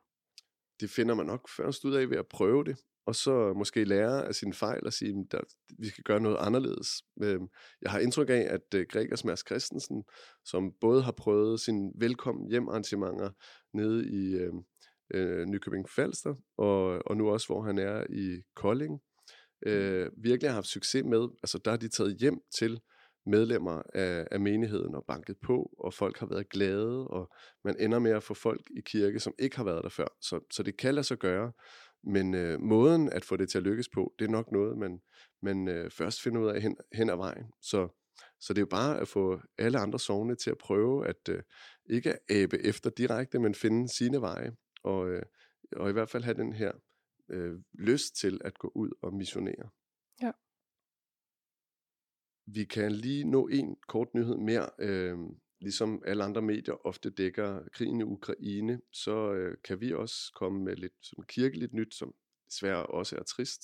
Det 0.83 0.91
finder 0.91 1.15
man 1.15 1.25
nok 1.25 1.49
først 1.57 1.85
ud 1.85 1.93
af 1.93 2.09
ved 2.09 2.17
at 2.17 2.27
prøve 2.27 2.63
det, 2.63 2.77
og 3.05 3.15
så 3.15 3.53
måske 3.53 3.83
lære 3.83 4.27
af 4.27 4.35
sine 4.35 4.53
fejl 4.53 4.85
og 4.85 4.93
sige, 4.93 5.25
at 5.31 5.45
vi 5.79 5.87
skal 5.87 6.03
gøre 6.03 6.19
noget 6.19 6.37
anderledes. 6.39 6.87
Øhm, 7.21 7.47
jeg 7.81 7.91
har 7.91 7.99
indtryk 7.99 8.29
af, 8.29 8.47
at 8.49 8.73
øh, 8.75 8.85
Gregers 8.89 9.25
Mads 9.25 9.43
Christensen, 9.47 10.03
som 10.45 10.71
både 10.81 11.03
har 11.03 11.11
prøvet 11.11 11.59
sine 11.59 11.91
velkommen 11.95 12.49
hjem 12.49 12.67
arrangementer 12.67 13.29
nede 13.73 14.09
i 14.09 14.35
øh, 14.35 14.53
øh, 15.13 15.45
Nykøbing 15.45 15.89
Falster, 15.89 16.35
og, 16.57 17.07
og 17.07 17.17
nu 17.17 17.29
også, 17.29 17.47
hvor 17.47 17.61
han 17.61 17.77
er 17.77 18.05
i 18.09 18.41
Kolding, 18.55 19.01
øh, 19.65 20.09
virkelig 20.17 20.49
har 20.49 20.55
haft 20.55 20.67
succes 20.67 21.03
med. 21.03 21.27
Altså, 21.43 21.57
der 21.65 21.71
har 21.71 21.77
de 21.77 21.89
taget 21.89 22.17
hjem 22.17 22.39
til 22.59 22.79
medlemmer 23.25 23.81
af, 23.93 24.27
af 24.31 24.39
menigheden 24.39 24.95
og 24.95 25.05
banket 25.07 25.37
på, 25.43 25.75
og 25.79 25.93
folk 25.93 26.19
har 26.19 26.27
været 26.27 26.49
glade, 26.49 27.07
og 27.07 27.31
man 27.63 27.75
ender 27.79 27.99
med 27.99 28.11
at 28.11 28.23
få 28.23 28.33
folk 28.33 28.67
i 28.77 28.81
kirke, 28.81 29.19
som 29.19 29.33
ikke 29.39 29.57
har 29.57 29.63
været 29.63 29.83
der 29.83 29.89
før. 29.89 30.07
Så, 30.21 30.39
så 30.51 30.63
det 30.63 30.77
kan 30.77 30.95
lade 30.95 31.03
sig 31.03 31.17
gøre, 31.17 31.51
men 32.03 32.33
øh, 32.33 32.59
måden 32.59 33.09
at 33.09 33.25
få 33.25 33.35
det 33.35 33.49
til 33.49 33.57
at 33.57 33.63
lykkes 33.63 33.89
på, 33.89 34.13
det 34.19 34.25
er 34.25 34.31
nok 34.31 34.51
noget, 34.51 34.77
man, 34.77 35.01
man 35.41 35.67
øh, 35.67 35.91
først 35.91 36.21
finder 36.21 36.41
ud 36.41 36.47
af 36.47 36.61
hen, 36.61 36.77
hen 36.93 37.09
ad 37.09 37.15
vejen. 37.15 37.45
Så, 37.61 37.87
så 38.39 38.53
det 38.53 38.57
er 38.57 38.61
jo 38.61 38.65
bare 38.65 38.99
at 38.99 39.07
få 39.07 39.39
alle 39.57 39.79
andre 39.79 39.99
sovne 39.99 40.35
til 40.35 40.49
at 40.49 40.57
prøve 40.57 41.07
at 41.07 41.29
øh, 41.29 41.41
ikke 41.89 42.31
abe 42.31 42.65
efter 42.65 42.89
direkte, 42.89 43.39
men 43.39 43.55
finde 43.55 43.89
sine 43.89 44.21
veje, 44.21 44.51
og, 44.83 45.09
øh, 45.09 45.23
og 45.75 45.89
i 45.89 45.93
hvert 45.93 46.09
fald 46.09 46.23
have 46.23 46.37
den 46.37 46.53
her 46.53 46.71
øh, 47.29 47.59
lyst 47.73 48.15
til 48.15 48.41
at 48.45 48.57
gå 48.57 48.71
ud 48.75 48.89
og 49.01 49.13
missionere. 49.13 49.69
Vi 52.45 52.65
kan 52.65 52.91
lige 52.91 53.23
nå 53.23 53.47
en 53.47 53.75
kort 53.87 54.13
nyhed 54.13 54.37
mere. 54.37 54.69
Øh, 54.79 55.17
ligesom 55.61 56.03
alle 56.05 56.23
andre 56.23 56.41
medier 56.41 56.87
ofte 56.87 57.09
dækker 57.09 57.59
krigen 57.73 57.99
i 57.99 58.03
Ukraine, 58.03 58.81
så 58.91 59.33
øh, 59.33 59.57
kan 59.63 59.81
vi 59.81 59.93
også 59.93 60.15
komme 60.35 60.63
med 60.63 60.75
lidt 60.75 60.93
som 61.01 61.23
kirkeligt 61.23 61.73
nyt, 61.73 61.95
som 61.95 62.13
desværre 62.47 62.85
også 62.85 63.15
er 63.15 63.23
trist. 63.23 63.61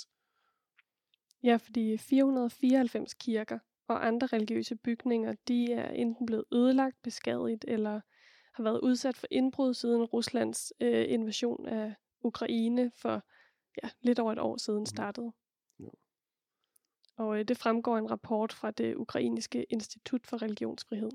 Ja, 1.44 1.56
fordi 1.56 1.98
494 1.98 3.14
kirker 3.14 3.60
og 3.88 4.08
andre 4.08 4.28
religiøse 4.28 4.76
bygninger, 4.76 5.34
de 5.48 5.74
er 5.74 5.92
enten 5.92 6.26
blevet 6.26 6.46
ødelagt, 6.54 6.96
beskadiget 7.04 7.66
eller 7.68 8.02
har 8.54 8.64
været 8.64 8.80
udsat 8.80 9.18
for 9.18 9.28
indbrud 9.32 9.74
siden 9.74 10.04
Ruslands 10.04 10.74
øh, 10.82 11.06
invasion 11.10 11.66
af 11.66 11.96
Ukraine 12.22 12.92
for 13.02 13.24
ja, 13.84 13.90
lidt 14.02 14.20
over 14.20 14.32
et 14.32 14.40
år 14.40 14.58
siden 14.58 14.80
mhm. 14.80 14.86
startede. 14.86 15.32
Og 17.20 17.40
øh, 17.40 17.46
det 17.48 17.58
fremgår 17.58 17.98
en 17.98 18.12
rapport 18.12 18.54
fra 18.54 18.72
det 18.72 18.96
ukrainske 18.96 19.64
Institut 19.64 20.28
for 20.28 20.42
Religionsfrihed. 20.42 21.12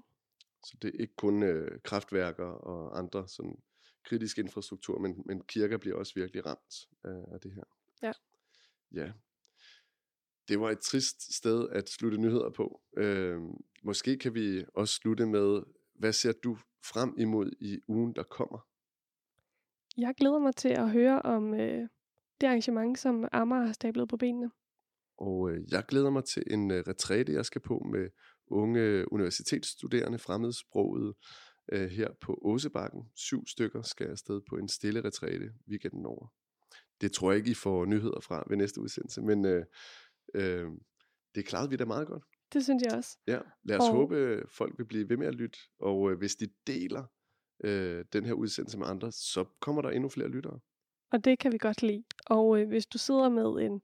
Så 0.64 0.76
det 0.82 0.94
er 0.94 1.00
ikke 1.00 1.16
kun 1.16 1.42
øh, 1.42 1.80
kraftværker 1.84 2.44
og 2.44 2.98
andre 2.98 3.28
sådan 3.28 3.56
kritisk 4.04 4.38
infrastruktur, 4.38 4.98
men, 4.98 5.22
men 5.26 5.44
kirker 5.44 5.78
bliver 5.78 5.96
også 5.96 6.12
virkelig 6.16 6.46
ramt 6.46 6.88
af, 7.04 7.34
af 7.34 7.40
det 7.40 7.52
her. 7.52 7.62
Ja. 8.02 8.12
Ja. 8.92 9.12
Det 10.48 10.60
var 10.60 10.70
et 10.70 10.80
trist 10.80 11.34
sted 11.34 11.68
at 11.68 11.88
slutte 11.88 12.18
nyheder 12.18 12.50
på. 12.50 12.80
Øh, 12.96 13.40
måske 13.82 14.18
kan 14.18 14.34
vi 14.34 14.64
også 14.74 14.94
slutte 14.94 15.26
med, 15.26 15.62
hvad 15.94 16.12
ser 16.12 16.32
du 16.32 16.56
frem 16.84 17.14
imod 17.18 17.50
i 17.60 17.80
ugen, 17.88 18.14
der 18.14 18.22
kommer? 18.22 18.68
Jeg 19.96 20.14
glæder 20.14 20.38
mig 20.38 20.56
til 20.56 20.68
at 20.68 20.90
høre 20.90 21.22
om 21.22 21.54
øh, 21.54 21.88
det 22.40 22.46
arrangement, 22.46 22.98
som 22.98 23.28
Amager 23.32 23.66
har 23.66 23.72
stablet 23.72 24.08
på 24.08 24.16
benene. 24.16 24.50
Og 25.18 25.50
øh, 25.50 25.72
jeg 25.72 25.84
glæder 25.88 26.10
mig 26.10 26.24
til 26.24 26.42
en 26.50 26.70
øh, 26.70 26.84
retræte, 26.88 27.32
jeg 27.32 27.44
skal 27.44 27.60
på 27.60 27.86
med 27.92 28.08
unge 28.46 29.12
universitetsstuderende, 29.12 30.18
fremmedsproget, 30.18 31.14
øh, 31.72 31.90
her 31.90 32.08
på 32.20 32.38
Åsebakken. 32.42 33.02
Syv 33.16 33.46
stykker 33.46 33.82
skal 33.82 34.06
afsted 34.06 34.40
på 34.48 34.56
en 34.56 34.68
stille 34.68 35.04
retræte 35.04 35.52
weekenden 35.68 36.06
over. 36.06 36.32
Det 37.00 37.12
tror 37.12 37.30
jeg 37.30 37.38
ikke, 37.38 37.50
I 37.50 37.54
får 37.54 37.84
nyheder 37.84 38.20
fra 38.20 38.44
ved 38.48 38.56
næste 38.56 38.80
udsendelse, 38.80 39.22
men 39.22 39.44
øh, 39.44 39.64
øh, 40.34 40.66
det 41.34 41.46
klarede 41.46 41.70
vi 41.70 41.76
da 41.76 41.84
meget 41.84 42.06
godt. 42.06 42.24
Det 42.52 42.64
synes 42.64 42.82
jeg 42.82 42.92
også. 42.92 43.18
Ja, 43.26 43.38
lad 43.64 43.78
os 43.78 43.88
og... 43.88 43.94
håbe, 43.94 44.42
folk 44.48 44.78
vil 44.78 44.84
blive 44.84 45.08
ved 45.08 45.16
med 45.16 45.26
at 45.26 45.34
lytte, 45.34 45.58
og 45.78 46.10
øh, 46.10 46.18
hvis 46.18 46.36
de 46.36 46.48
deler 46.66 47.04
øh, 47.64 48.04
den 48.12 48.24
her 48.24 48.32
udsendelse 48.32 48.78
med 48.78 48.86
andre, 48.86 49.12
så 49.12 49.44
kommer 49.60 49.82
der 49.82 49.90
endnu 49.90 50.08
flere 50.08 50.28
lyttere. 50.28 50.60
Og 51.12 51.24
det 51.24 51.38
kan 51.38 51.52
vi 51.52 51.58
godt 51.58 51.82
lide. 51.82 52.04
Og 52.26 52.60
øh, 52.60 52.68
hvis 52.68 52.86
du 52.86 52.98
sidder 52.98 53.28
med 53.28 53.66
en, 53.66 53.80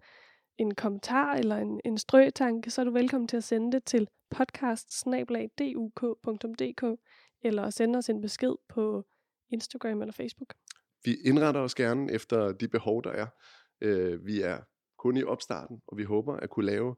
en 0.61 0.75
kommentar 0.75 1.35
eller 1.35 1.57
en, 1.57 1.81
en 1.85 1.99
strøtanke, 1.99 2.71
så 2.71 2.81
er 2.81 2.85
du 2.85 2.91
velkommen 2.91 3.29
til 3.29 3.37
at 3.37 3.45
sende 3.45 3.73
det 3.73 3.85
til 3.85 4.09
podcast 4.31 5.07
eller 7.43 7.71
sende 7.71 7.99
os 7.99 8.09
en 8.09 8.21
besked 8.21 8.55
på 8.69 9.07
Instagram 9.51 10.03
eller 10.03 10.13
Facebook. 10.13 10.55
Vi 11.05 11.15
indretter 11.25 11.61
os 11.61 11.75
gerne 11.75 12.13
efter 12.13 12.53
de 12.53 12.69
behov, 12.69 13.05
der 13.05 13.11
er. 13.11 13.27
Øh, 13.81 14.27
vi 14.27 14.43
er 14.43 14.59
kun 14.99 15.17
i 15.17 15.23
opstarten, 15.23 15.83
og 15.87 15.99
vi 15.99 16.05
håber 16.05 16.37
at 16.37 16.51
kunne 16.51 16.67
lave 16.67 16.97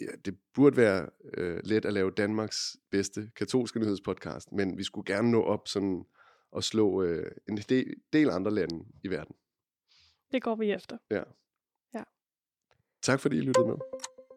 ja, 0.00 0.06
det 0.24 0.38
burde 0.54 0.76
være 0.76 1.08
øh, 1.34 1.60
let 1.64 1.84
at 1.84 1.92
lave 1.92 2.10
Danmarks 2.10 2.76
bedste 2.90 3.30
katolske 3.36 3.80
nyhedspodcast, 3.80 4.52
men 4.52 4.78
vi 4.78 4.84
skulle 4.84 5.14
gerne 5.14 5.30
nå 5.30 5.42
op 5.42 5.68
sådan 5.68 6.04
og 6.52 6.64
slå 6.64 7.02
øh, 7.02 7.32
en 7.48 7.56
del, 7.56 7.94
del 8.12 8.30
andre 8.30 8.50
lande 8.50 8.84
i 9.04 9.08
verden. 9.08 9.34
Det 10.32 10.42
går 10.42 10.56
vi 10.56 10.72
efter. 10.72 10.98
Ja. 11.10 11.16
ja. 11.16 11.22
Tak 13.02 13.20
fordi 13.20 13.36
I 13.36 13.40
lyttede 13.40 13.66
med, 13.66 13.76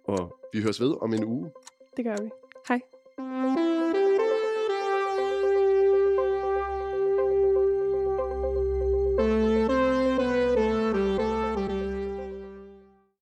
og 0.04 0.40
vi 0.54 0.62
høres 0.62 0.82
ved 0.82 0.96
om 1.02 1.14
en 1.14 1.24
uge. 1.24 1.52
Det 1.98 2.06
gør 2.06 2.16
vi. 2.24 2.30
Hej. 2.68 2.82